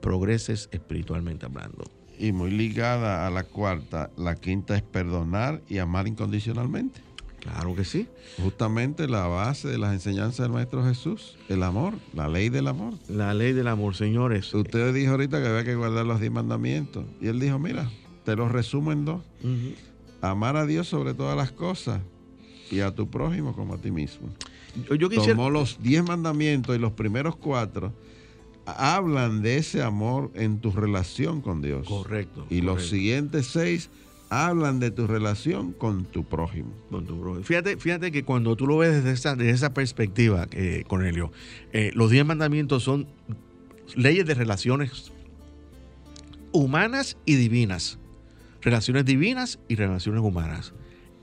progreses 0.00 0.68
espiritualmente 0.72 1.46
hablando. 1.46 1.84
Y 2.18 2.32
muy 2.32 2.50
ligada 2.50 3.26
a 3.26 3.30
la 3.30 3.44
cuarta, 3.44 4.10
la 4.16 4.34
quinta 4.34 4.76
es 4.76 4.82
perdonar 4.82 5.62
y 5.68 5.78
amar 5.78 6.08
incondicionalmente. 6.08 7.00
Claro 7.46 7.74
que 7.76 7.84
sí. 7.84 8.08
Justamente 8.42 9.08
la 9.08 9.26
base 9.26 9.68
de 9.68 9.78
las 9.78 9.92
enseñanzas 9.92 10.38
del 10.38 10.52
Maestro 10.52 10.84
Jesús, 10.84 11.36
el 11.48 11.62
amor, 11.62 11.94
la 12.12 12.28
ley 12.28 12.48
del 12.48 12.66
amor. 12.66 12.94
La 13.08 13.34
ley 13.34 13.52
del 13.52 13.68
amor, 13.68 13.94
señores. 13.94 14.52
Usted 14.52 14.92
dijo 14.92 15.12
ahorita 15.12 15.40
que 15.40 15.48
había 15.48 15.64
que 15.64 15.74
guardar 15.76 16.06
los 16.06 16.20
diez 16.20 16.32
mandamientos. 16.32 17.04
Y 17.20 17.28
él 17.28 17.38
dijo, 17.38 17.58
mira, 17.58 17.90
te 18.24 18.34
los 18.34 18.50
resumo 18.50 18.92
en 18.92 19.04
dos. 19.04 19.22
Amar 20.20 20.56
a 20.56 20.66
Dios 20.66 20.88
sobre 20.88 21.14
todas 21.14 21.36
las 21.36 21.52
cosas 21.52 22.00
y 22.70 22.80
a 22.80 22.94
tu 22.94 23.08
prójimo 23.08 23.54
como 23.54 23.74
a 23.74 23.78
ti 23.78 23.90
mismo. 23.90 24.28
Yo, 24.98 25.08
Tomó 25.08 25.48
los 25.48 25.80
diez 25.80 26.02
mandamientos 26.02 26.74
y 26.74 26.78
los 26.78 26.92
primeros 26.92 27.36
cuatro 27.36 27.92
hablan 28.66 29.42
de 29.42 29.58
ese 29.58 29.82
amor 29.82 30.32
en 30.34 30.58
tu 30.60 30.72
relación 30.72 31.40
con 31.40 31.62
Dios. 31.62 31.86
Correcto. 31.86 32.46
Y 32.50 32.60
los 32.60 32.88
siguientes 32.88 33.46
seis 33.46 33.88
hablan 34.30 34.80
de 34.80 34.90
tu 34.90 35.06
relación 35.06 35.72
con 35.72 36.04
tu 36.04 36.24
prójimo. 36.24 36.72
Con 36.90 37.06
tu 37.06 37.20
prójimo. 37.20 37.44
Fíjate, 37.44 37.76
fíjate 37.76 38.12
que 38.12 38.24
cuando 38.24 38.56
tú 38.56 38.66
lo 38.66 38.78
ves 38.78 38.94
desde 38.94 39.12
esa, 39.12 39.36
desde 39.36 39.52
esa 39.52 39.74
perspectiva, 39.74 40.46
eh, 40.52 40.84
Cornelio, 40.86 41.32
eh, 41.72 41.90
los 41.94 42.10
diez 42.10 42.24
mandamientos 42.24 42.82
son 42.82 43.06
leyes 43.94 44.26
de 44.26 44.34
relaciones 44.34 45.12
humanas 46.52 47.16
y 47.24 47.36
divinas. 47.36 47.98
Relaciones 48.62 49.04
divinas 49.04 49.58
y 49.68 49.76
relaciones 49.76 50.22
humanas. 50.22 50.72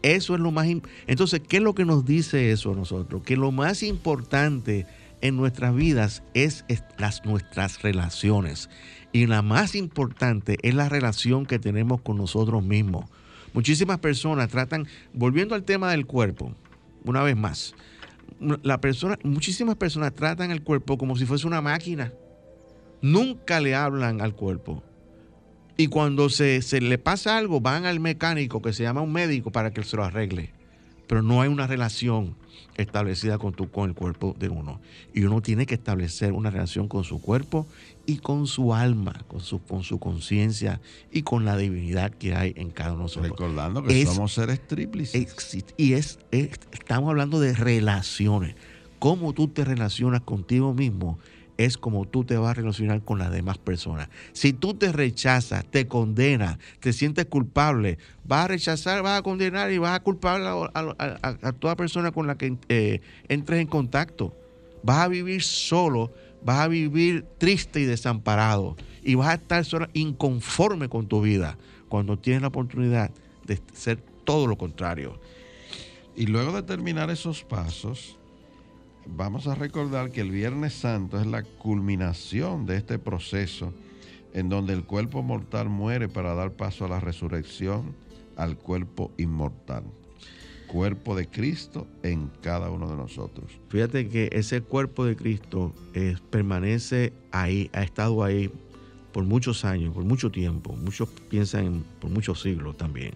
Eso 0.01 0.36
es 0.36 0.41
lo 0.41 0.51
más... 0.51 0.68
Entonces, 1.08 1.41
¿qué 1.47 1.58
es 1.58 1.64
lo 1.64 1.74
que 1.74 1.86
nos 1.86 2.06
dice 2.06 2.51
eso 2.51 2.74
a 2.74 2.76
nosotros? 2.76 3.24
Que 3.24 3.38
lo 3.38 3.51
más 3.51 3.84
importante 3.84 4.86
en 5.22 5.38
nuestras 5.38 5.74
vidas 5.74 6.24
es, 6.34 6.66
las, 6.97 7.26
nuestras 7.26 7.82
relaciones. 7.82 8.70
Y 9.14 9.28
la 9.28 9.43
más 9.43 9.76
importante 9.76 10.57
es 10.64 10.74
la 10.74 10.89
relación 10.89 11.45
que 11.45 11.59
tenemos 11.59 12.01
con 12.01 12.18
nosotros 12.18 12.64
mismos. 12.64 13.05
Muchísimas 13.53 13.99
personas 13.99 14.49
tratan, 14.49 14.88
volviendo 15.14 15.53
al 15.53 15.64
tema 15.64 15.91
del 15.91 16.07
cuerpo, 16.07 16.51
una 17.05 17.22
vez 17.22 17.38
más, 17.38 17.76
la 18.39 18.82
persona, 18.82 19.20
muchísimas 19.24 19.76
personas 19.76 20.14
tratan 20.16 20.49
el 20.49 20.64
cuerpo 20.64 20.97
como 20.97 21.16
si 21.16 21.26
fuese 21.26 21.45
una 21.45 21.61
máquina. 21.61 22.11
Nunca 23.01 23.59
le 23.59 23.76
hablan 23.76 24.20
al 24.20 24.34
cuerpo. 24.34 24.82
Y 25.78 25.88
cuando 25.88 26.30
se, 26.30 26.64
se, 26.64 26.82
le 26.82 26.97
pasa 26.97 27.38
algo, 27.38 27.61
van 27.61 27.86
al 27.86 27.99
mecánico 27.99 28.61
que 28.61 28.74
se 28.74 28.84
llama 28.84 29.01
un 29.01 29.14
médico 29.14 29.51
para 29.51 29.72
que 29.72 29.84
se 29.84 29.95
lo 29.95 30.03
arregle. 30.03 30.51
Pero 31.08 31.22
no 31.22 31.41
hay 31.41 31.49
una 31.49 31.68
relación 31.68 32.36
establecida 32.76 33.38
con, 33.38 33.54
tu, 33.54 33.70
con 33.70 33.89
el 33.89 33.95
cuerpo 33.95 34.36
de 34.38 34.49
uno. 34.49 34.80
Y 35.14 35.24
uno 35.24 35.41
tiene 35.41 35.66
que 35.66 35.76
establecer 35.76 36.34
una 36.34 36.49
relación 36.49 36.88
con 36.88 37.04
su 37.04 37.22
cuerpo 37.22 37.68
y 38.06 38.18
con 38.18 38.47
su 38.47 38.74
alma, 38.74 39.24
con 39.28 39.41
su 39.41 39.62
con 39.62 39.84
su 39.84 39.99
conciencia 39.99 40.82
y 41.12 41.24
con 41.24 41.45
la 41.45 41.58
divinidad 41.58 42.12
que 42.12 42.36
hay 42.36 42.54
en 42.56 42.72
cada 42.72 42.93
uno 42.93 42.99
de 42.99 43.04
nosotros. 43.04 43.32
Recordando 43.32 43.84
que 43.84 44.06
somos 44.06 44.34
seres 44.34 44.66
tríplices. 44.66 45.16
y 45.78 45.93
es, 45.93 46.20
estamos 46.32 47.10
hablando 47.10 47.39
de 47.39 47.54
relaciones. 47.54 48.56
Cómo 48.99 49.34
tú 49.34 49.49
te 49.49 49.66
relacionas 49.66 50.22
contigo 50.22 50.74
mismo 50.74 51.20
es 51.58 51.78
como 51.78 52.06
tú 52.06 52.24
te 52.24 52.38
vas 52.38 52.51
a 52.51 52.54
relacionar 52.56 53.01
con 53.01 53.20
las 53.20 53.32
demás 53.32 53.58
personas. 53.58 54.10
Si 54.32 54.54
tú 54.54 54.74
te 54.74 54.91
rechazas, 54.91 55.66
te 55.66 55.88
condenas, 55.88 56.58
te 56.80 56.93
sientes 56.93 57.26
culpable, 57.26 57.97
vas 58.26 58.45
a 58.45 58.47
rechazar, 58.49 59.01
vas 59.01 59.20
a 59.20 59.24
condenar 59.24 59.72
y 59.72 59.78
vas 59.78 59.95
a 59.95 60.01
culpar 60.01 60.41
a, 60.43 61.54
toda 61.60 61.76
persona 61.76 62.12
con 62.12 62.28
la 62.28 62.36
que 62.36 62.58
eh, 62.70 63.01
entres 63.28 63.62
en 63.62 63.68
contacto. 63.68 64.36
Vas 64.84 64.99
a 64.99 65.08
vivir 65.08 65.43
solo, 65.43 66.12
vas 66.43 66.60
a 66.60 66.68
vivir 66.68 67.26
triste 67.38 67.80
y 67.80 67.86
desamparado 67.86 68.76
y 69.04 69.16
vas 69.16 69.30
a 69.30 69.34
estar 69.36 69.64
solo, 69.66 69.88
inconforme 69.93 70.89
con 70.89 71.08
tu 71.08 71.22
vida 71.22 71.58
cuando 71.89 72.18
tienes 72.18 72.41
la 72.41 72.47
oportunidad 72.47 73.12
de 73.45 73.62
ser 73.74 73.99
todo 74.24 74.47
lo 74.47 74.58
contrario. 74.58 75.20
Y 76.16 76.28
luego 76.28 76.51
de 76.51 76.64
terminar 76.64 77.10
esos 77.10 77.43
pasos, 77.43 78.18
vamos 79.06 79.47
a 79.47 79.56
recordar 79.56 80.12
que 80.12 80.22
el 80.22 80.32
Viernes 80.32 80.74
Santo 80.74 81.20
es 81.20 81.28
la 81.28 81.43
culminación 81.43 82.66
de 82.66 82.78
este 82.78 82.99
proceso 82.99 83.74
en 84.34 84.49
donde 84.49 84.74
el 84.74 84.84
cuerpo 84.84 85.22
mortal 85.22 85.70
muere 85.70 86.10
para 86.10 86.34
dar 86.34 86.54
paso 86.54 86.86
a 86.86 86.89
la 86.89 86.99
resurrección 86.99 87.95
al 88.36 88.58
cuerpo 88.58 89.12
inmortal. 89.18 89.84
Cuerpo 90.68 91.16
de 91.16 91.28
Cristo 91.28 91.88
en 92.01 92.32
cada 92.41 92.72
uno 92.72 92.89
de 92.89 92.95
nosotros. 92.95 93.51
Fíjate 93.70 94.10
que 94.10 94.30
ese 94.32 94.62
cuerpo 94.62 95.06
de 95.06 95.16
Cristo 95.16 95.72
permanece 96.32 97.14
ahí, 97.32 97.70
ha 97.74 97.84
estado 97.84 98.24
ahí 98.24 98.49
por 99.12 99.24
muchos 99.24 99.66
años, 99.66 99.93
por 99.93 100.04
mucho 100.04 100.32
tiempo. 100.32 100.76
Muchos 100.76 101.10
piensan 101.30 101.86
por 101.99 102.10
muchos 102.10 102.41
siglos 102.41 102.76
también. 102.76 103.12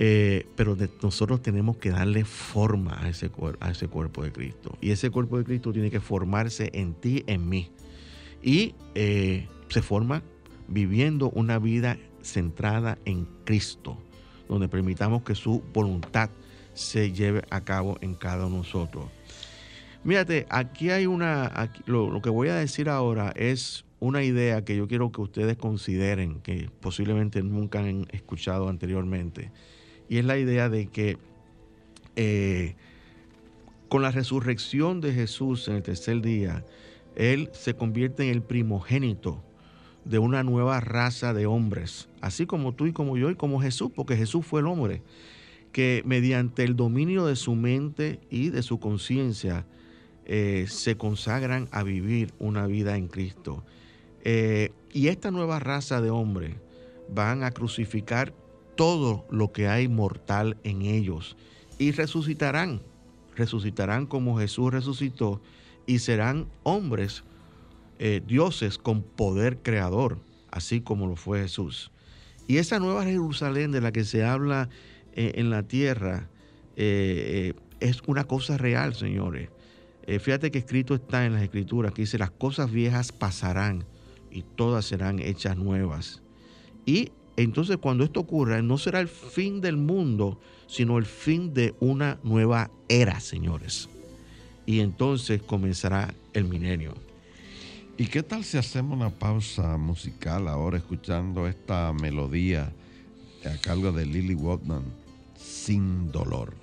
Eh, 0.00 0.46
pero 0.54 0.76
nosotros 1.02 1.42
tenemos 1.42 1.76
que 1.78 1.90
darle 1.90 2.24
forma 2.24 3.02
a 3.02 3.08
ese, 3.08 3.32
a 3.58 3.70
ese 3.72 3.88
cuerpo 3.88 4.22
de 4.22 4.30
Cristo. 4.30 4.78
Y 4.80 4.92
ese 4.92 5.10
cuerpo 5.10 5.38
de 5.38 5.44
Cristo 5.44 5.72
tiene 5.72 5.90
que 5.90 5.98
formarse 5.98 6.70
en 6.72 6.94
ti, 6.94 7.24
en 7.26 7.48
mí. 7.48 7.72
Y 8.40 8.76
eh, 8.94 9.48
se 9.68 9.82
forma 9.82 10.22
viviendo 10.68 11.30
una 11.30 11.58
vida 11.58 11.98
centrada 12.22 12.96
en 13.06 13.26
Cristo, 13.44 13.98
donde 14.48 14.68
permitamos 14.68 15.24
que 15.24 15.34
su 15.34 15.64
voluntad 15.74 16.30
se 16.74 17.10
lleve 17.10 17.42
a 17.50 17.64
cabo 17.64 17.98
en 18.00 18.14
cada 18.14 18.46
uno 18.46 18.56
de 18.56 18.62
nosotros. 18.62 19.06
Mírate, 20.04 20.46
aquí 20.48 20.90
hay 20.90 21.06
una, 21.06 21.72
lo 21.86 22.22
que 22.22 22.30
voy 22.30 22.50
a 22.50 22.54
decir 22.54 22.88
ahora 22.88 23.32
es 23.34 23.84
una 23.98 24.22
idea 24.22 24.64
que 24.64 24.76
yo 24.76 24.86
quiero 24.86 25.10
que 25.10 25.22
ustedes 25.22 25.56
consideren, 25.56 26.40
que 26.40 26.70
posiblemente 26.80 27.42
nunca 27.42 27.80
han 27.80 28.06
escuchado 28.12 28.68
anteriormente 28.68 29.50
y 30.08 30.18
es 30.18 30.24
la 30.24 30.38
idea 30.38 30.68
de 30.68 30.86
que 30.86 31.18
eh, 32.16 32.74
con 33.88 34.02
la 34.02 34.10
resurrección 34.10 35.00
de 35.00 35.12
Jesús 35.12 35.68
en 35.68 35.76
el 35.76 35.82
tercer 35.82 36.20
día, 36.20 36.64
Él 37.16 37.50
se 37.52 37.74
convierte 37.74 38.24
en 38.24 38.30
el 38.30 38.42
primogénito 38.42 39.42
de 40.04 40.18
una 40.18 40.42
nueva 40.42 40.80
raza 40.80 41.34
de 41.34 41.46
hombres, 41.46 42.08
así 42.20 42.46
como 42.46 42.74
tú 42.74 42.86
y 42.86 42.92
como 42.92 43.16
yo 43.16 43.30
y 43.30 43.34
como 43.34 43.60
Jesús, 43.60 43.90
porque 43.94 44.16
Jesús 44.16 44.46
fue 44.46 44.60
el 44.60 44.66
hombre 44.66 45.02
que 45.72 46.02
mediante 46.06 46.64
el 46.64 46.76
dominio 46.76 47.26
de 47.26 47.36
su 47.36 47.54
mente 47.54 48.20
y 48.30 48.48
de 48.48 48.62
su 48.62 48.80
conciencia 48.80 49.66
eh, 50.24 50.66
se 50.68 50.96
consagran 50.96 51.68
a 51.72 51.82
vivir 51.82 52.32
una 52.38 52.66
vida 52.66 52.96
en 52.96 53.08
Cristo. 53.08 53.64
Eh, 54.24 54.72
y 54.92 55.08
esta 55.08 55.30
nueva 55.30 55.58
raza 55.58 56.00
de 56.00 56.10
hombres 56.10 56.56
van 57.08 57.44
a 57.44 57.50
crucificar 57.50 58.32
todo 58.78 59.26
lo 59.28 59.50
que 59.50 59.66
hay 59.66 59.88
mortal 59.88 60.56
en 60.62 60.82
ellos 60.82 61.36
y 61.80 61.90
resucitarán, 61.90 62.80
resucitarán 63.34 64.06
como 64.06 64.38
Jesús 64.38 64.72
resucitó 64.72 65.42
y 65.84 65.98
serán 65.98 66.46
hombres, 66.62 67.24
eh, 67.98 68.22
dioses 68.24 68.78
con 68.78 69.02
poder 69.02 69.58
creador, 69.64 70.20
así 70.52 70.80
como 70.80 71.08
lo 71.08 71.16
fue 71.16 71.40
Jesús. 71.40 71.90
Y 72.46 72.58
esa 72.58 72.78
nueva 72.78 73.02
Jerusalén 73.02 73.72
de 73.72 73.80
la 73.80 73.90
que 73.90 74.04
se 74.04 74.24
habla 74.24 74.68
eh, 75.12 75.32
en 75.34 75.50
la 75.50 75.64
tierra 75.64 76.28
eh, 76.76 77.54
es 77.80 78.00
una 78.06 78.24
cosa 78.28 78.58
real, 78.58 78.94
señores. 78.94 79.50
fíjate 80.06 80.52
que 80.52 80.58
escrito 80.58 80.94
está 80.94 81.26
en 81.26 81.32
las 81.32 81.42
escrituras 81.42 81.92
que 81.92 82.02
dice, 82.02 82.16
las 82.16 82.30
cosas 82.30 82.70
viejas 82.70 83.10
pasarán 83.10 83.84
y 84.30 84.42
todas 84.42 84.84
serán 84.84 85.18
hechas 85.18 85.56
nuevas. 85.56 86.22
Y 86.86 87.10
entonces 87.44 87.76
cuando 87.76 88.02
esto 88.02 88.20
ocurra, 88.20 88.60
no 88.62 88.78
será 88.78 88.98
el 89.00 89.08
fin 89.08 89.60
del 89.60 89.76
mundo, 89.76 90.40
sino 90.66 90.98
el 90.98 91.06
fin 91.06 91.54
de 91.54 91.74
una 91.78 92.18
nueva 92.24 92.70
era, 92.88 93.20
señores. 93.20 93.88
Y 94.66 94.80
entonces 94.80 95.40
comenzará 95.42 96.12
el 96.32 96.44
milenio. 96.44 96.94
¿Y 97.96 98.06
qué 98.06 98.24
tal 98.24 98.42
si 98.42 98.58
hacemos 98.58 98.96
una 98.96 99.10
pausa 99.10 99.76
musical 99.76 100.48
ahora 100.48 100.78
escuchando 100.78 101.46
esta 101.46 101.92
melodía 101.92 102.72
a 103.44 103.60
cargo 103.60 103.92
de 103.92 104.04
Lily 104.04 104.34
Watman, 104.34 104.82
Sin 105.36 106.10
Dolor? 106.10 106.54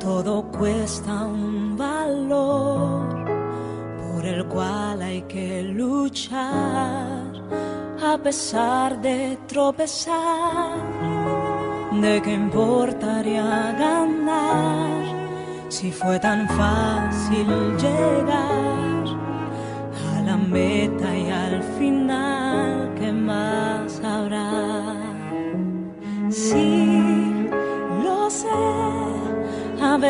todo 0.00 0.50
cuesta 0.50 1.26
un 1.26 1.76
valor 1.76 3.24
por 4.12 4.24
el 4.24 4.46
cual 4.46 5.02
hay 5.02 5.22
que 5.22 5.62
luchar 5.62 7.32
a 8.02 8.18
pesar 8.18 9.00
de 9.00 9.38
tropezar. 9.46 10.72
¿De 12.00 12.20
qué 12.22 12.32
importaría 12.32 13.76
ganar 13.78 15.04
si 15.68 15.92
fue 15.92 16.18
tan 16.18 16.48
fácil 16.48 17.46
llegar 17.76 19.04
a 20.16 20.22
la 20.22 20.36
meta 20.36 21.11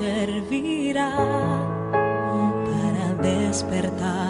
servirá 0.00 1.12
para 1.92 3.06
despertar 3.22 4.29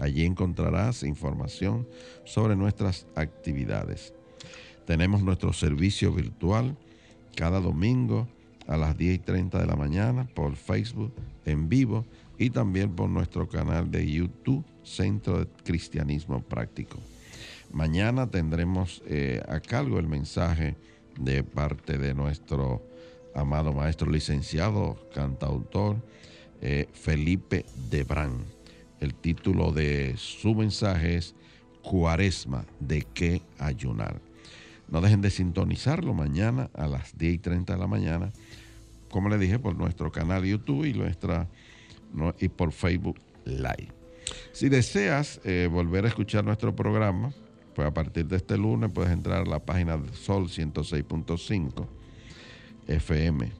Allí 0.00 0.24
encontrarás 0.24 1.02
información 1.02 1.86
sobre 2.24 2.56
nuestras 2.56 3.06
actividades. 3.14 4.14
Tenemos 4.86 5.22
nuestro 5.22 5.52
servicio 5.52 6.14
virtual 6.14 6.78
cada 7.34 7.60
domingo 7.60 8.26
a 8.68 8.78
las 8.78 8.96
10 8.96 9.16
y 9.16 9.18
30 9.18 9.58
de 9.58 9.66
la 9.66 9.76
mañana 9.76 10.26
por 10.34 10.56
Facebook 10.56 11.12
en 11.44 11.68
vivo 11.68 12.06
y 12.38 12.50
también 12.50 12.94
por 12.94 13.08
nuestro 13.08 13.48
canal 13.48 13.90
de 13.90 14.10
YouTube, 14.10 14.64
Centro 14.82 15.40
de 15.40 15.46
Cristianismo 15.64 16.42
Práctico. 16.42 16.98
Mañana 17.72 18.30
tendremos 18.30 19.02
eh, 19.06 19.42
a 19.48 19.60
cargo 19.60 19.98
el 19.98 20.06
mensaje 20.06 20.76
de 21.18 21.42
parte 21.42 21.98
de 21.98 22.14
nuestro 22.14 22.82
amado 23.34 23.72
maestro 23.72 24.10
licenciado, 24.10 24.96
cantautor 25.14 25.96
eh, 26.60 26.88
Felipe 26.92 27.64
Debrán. 27.90 28.44
El 29.00 29.14
título 29.14 29.72
de 29.72 30.14
su 30.16 30.54
mensaje 30.54 31.16
es 31.16 31.34
Cuaresma, 31.82 32.64
¿de 32.80 33.02
qué 33.02 33.42
ayunar? 33.58 34.20
No 34.88 35.00
dejen 35.00 35.20
de 35.20 35.30
sintonizarlo 35.30 36.14
mañana 36.14 36.70
a 36.74 36.86
las 36.86 37.16
10 37.18 37.34
y 37.34 37.38
30 37.38 37.74
de 37.74 37.78
la 37.78 37.86
mañana, 37.86 38.32
como 39.10 39.28
les 39.28 39.40
dije, 39.40 39.58
por 39.58 39.76
nuestro 39.76 40.10
canal 40.12 40.44
YouTube 40.44 40.84
y, 40.84 40.94
nuestra, 40.94 41.48
no, 42.16 42.34
y 42.40 42.48
por 42.48 42.72
Facebook 42.72 43.18
Live. 43.44 43.92
Si 44.52 44.68
deseas 44.68 45.40
eh, 45.44 45.68
volver 45.70 46.04
a 46.04 46.08
escuchar 46.08 46.44
nuestro 46.44 46.74
programa, 46.74 47.32
pues 47.74 47.86
a 47.86 47.94
partir 47.94 48.26
de 48.26 48.36
este 48.36 48.56
lunes 48.56 48.90
puedes 48.92 49.12
entrar 49.12 49.42
a 49.42 49.48
la 49.48 49.60
página 49.60 49.96
de 49.96 50.12
Sol 50.14 50.48
106.5 50.48 51.86
FM 52.88 53.52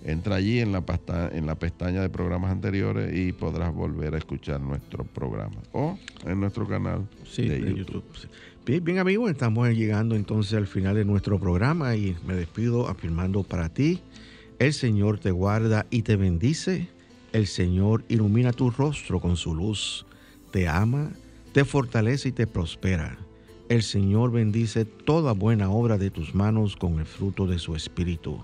Entra 0.03 0.35
allí 0.35 0.59
en 0.59 0.71
la, 0.71 0.81
pasta, 0.85 1.29
en 1.33 1.47
la 1.47 1.55
pestaña 1.55 2.01
de 2.01 2.09
programas 2.09 2.51
anteriores 2.51 3.17
y 3.17 3.31
podrás 3.31 3.73
volver 3.73 4.13
a 4.13 4.19
escuchar 4.19 4.61
nuestro 4.61 5.03
programa 5.03 5.55
o 5.71 5.97
en 6.25 6.39
nuestro 6.39 6.67
canal 6.67 7.07
Sí, 7.25 7.47
de 7.47 7.59
de 7.59 7.73
YouTube. 7.73 8.03
YouTube. 8.03 8.17
sí. 8.17 8.27
Bien, 8.65 8.83
bien, 8.83 8.97
amigos, 8.97 9.29
estamos 9.29 9.69
llegando 9.69 10.15
entonces 10.15 10.55
al 10.55 10.65
final 10.65 10.95
de 10.95 11.05
nuestro 11.05 11.39
programa 11.39 11.95
y 11.95 12.17
me 12.25 12.33
despido 12.33 12.87
afirmando 12.87 13.43
para 13.43 13.69
ti, 13.69 13.99
el 14.57 14.73
Señor 14.73 15.19
te 15.19 15.29
guarda 15.29 15.85
y 15.91 16.01
te 16.01 16.15
bendice, 16.15 16.89
el 17.31 17.45
Señor 17.45 18.03
ilumina 18.07 18.53
tu 18.53 18.71
rostro 18.71 19.19
con 19.19 19.37
su 19.37 19.53
luz, 19.53 20.07
te 20.49 20.67
ama, 20.67 21.11
te 21.53 21.63
fortalece 21.63 22.29
y 22.29 22.31
te 22.31 22.47
prospera. 22.47 23.19
El 23.69 23.83
Señor 23.83 24.31
bendice 24.31 24.83
toda 24.85 25.33
buena 25.33 25.69
obra 25.69 25.99
de 25.99 26.09
tus 26.09 26.33
manos 26.33 26.75
con 26.75 26.97
el 26.97 27.05
fruto 27.05 27.45
de 27.45 27.59
su 27.59 27.75
espíritu. 27.75 28.43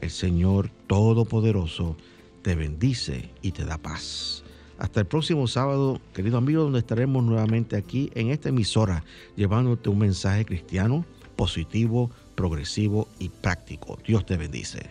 El 0.00 0.08
Señor 0.08 0.70
Todopoderoso 0.86 1.94
te 2.40 2.54
bendice 2.54 3.28
y 3.42 3.52
te 3.52 3.66
da 3.66 3.76
paz. 3.76 4.44
Hasta 4.78 5.00
el 5.00 5.06
próximo 5.06 5.48
sábado, 5.48 6.00
querido 6.14 6.38
amigo, 6.38 6.62
donde 6.62 6.78
estaremos 6.78 7.24
nuevamente 7.24 7.76
aquí 7.76 8.10
en 8.14 8.30
esta 8.30 8.50
emisora 8.50 9.04
llevándote 9.36 9.88
un 9.88 9.98
mensaje 9.98 10.44
cristiano 10.44 11.04
positivo, 11.34 12.10
progresivo 12.36 13.08
y 13.18 13.28
práctico. 13.28 13.98
Dios 14.06 14.24
te 14.24 14.36
bendice. 14.36 14.90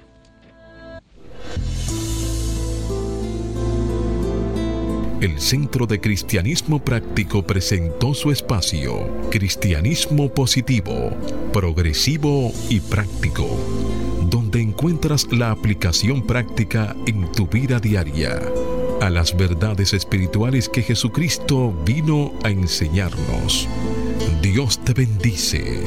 El 5.21 5.39
Centro 5.39 5.87
de 5.87 5.99
Cristianismo 5.99 6.83
Práctico 6.83 7.41
presentó 7.47 8.13
su 8.13 8.31
espacio, 8.31 9.09
Cristianismo 9.31 10.31
Positivo, 10.31 11.11
Progresivo 11.51 12.51
y 12.69 12.81
Práctico, 12.81 13.47
donde 14.29 14.61
encuentras 14.61 15.27
la 15.31 15.49
aplicación 15.49 16.27
práctica 16.27 16.95
en 17.07 17.31
tu 17.31 17.47
vida 17.47 17.79
diaria 17.79 18.39
a 19.01 19.09
las 19.09 19.35
verdades 19.35 19.93
espirituales 19.93 20.69
que 20.69 20.81
Jesucristo 20.81 21.73
vino 21.85 22.33
a 22.43 22.49
enseñarnos. 22.49 23.67
Dios 24.41 24.79
te 24.83 24.93
bendice. 24.93 25.83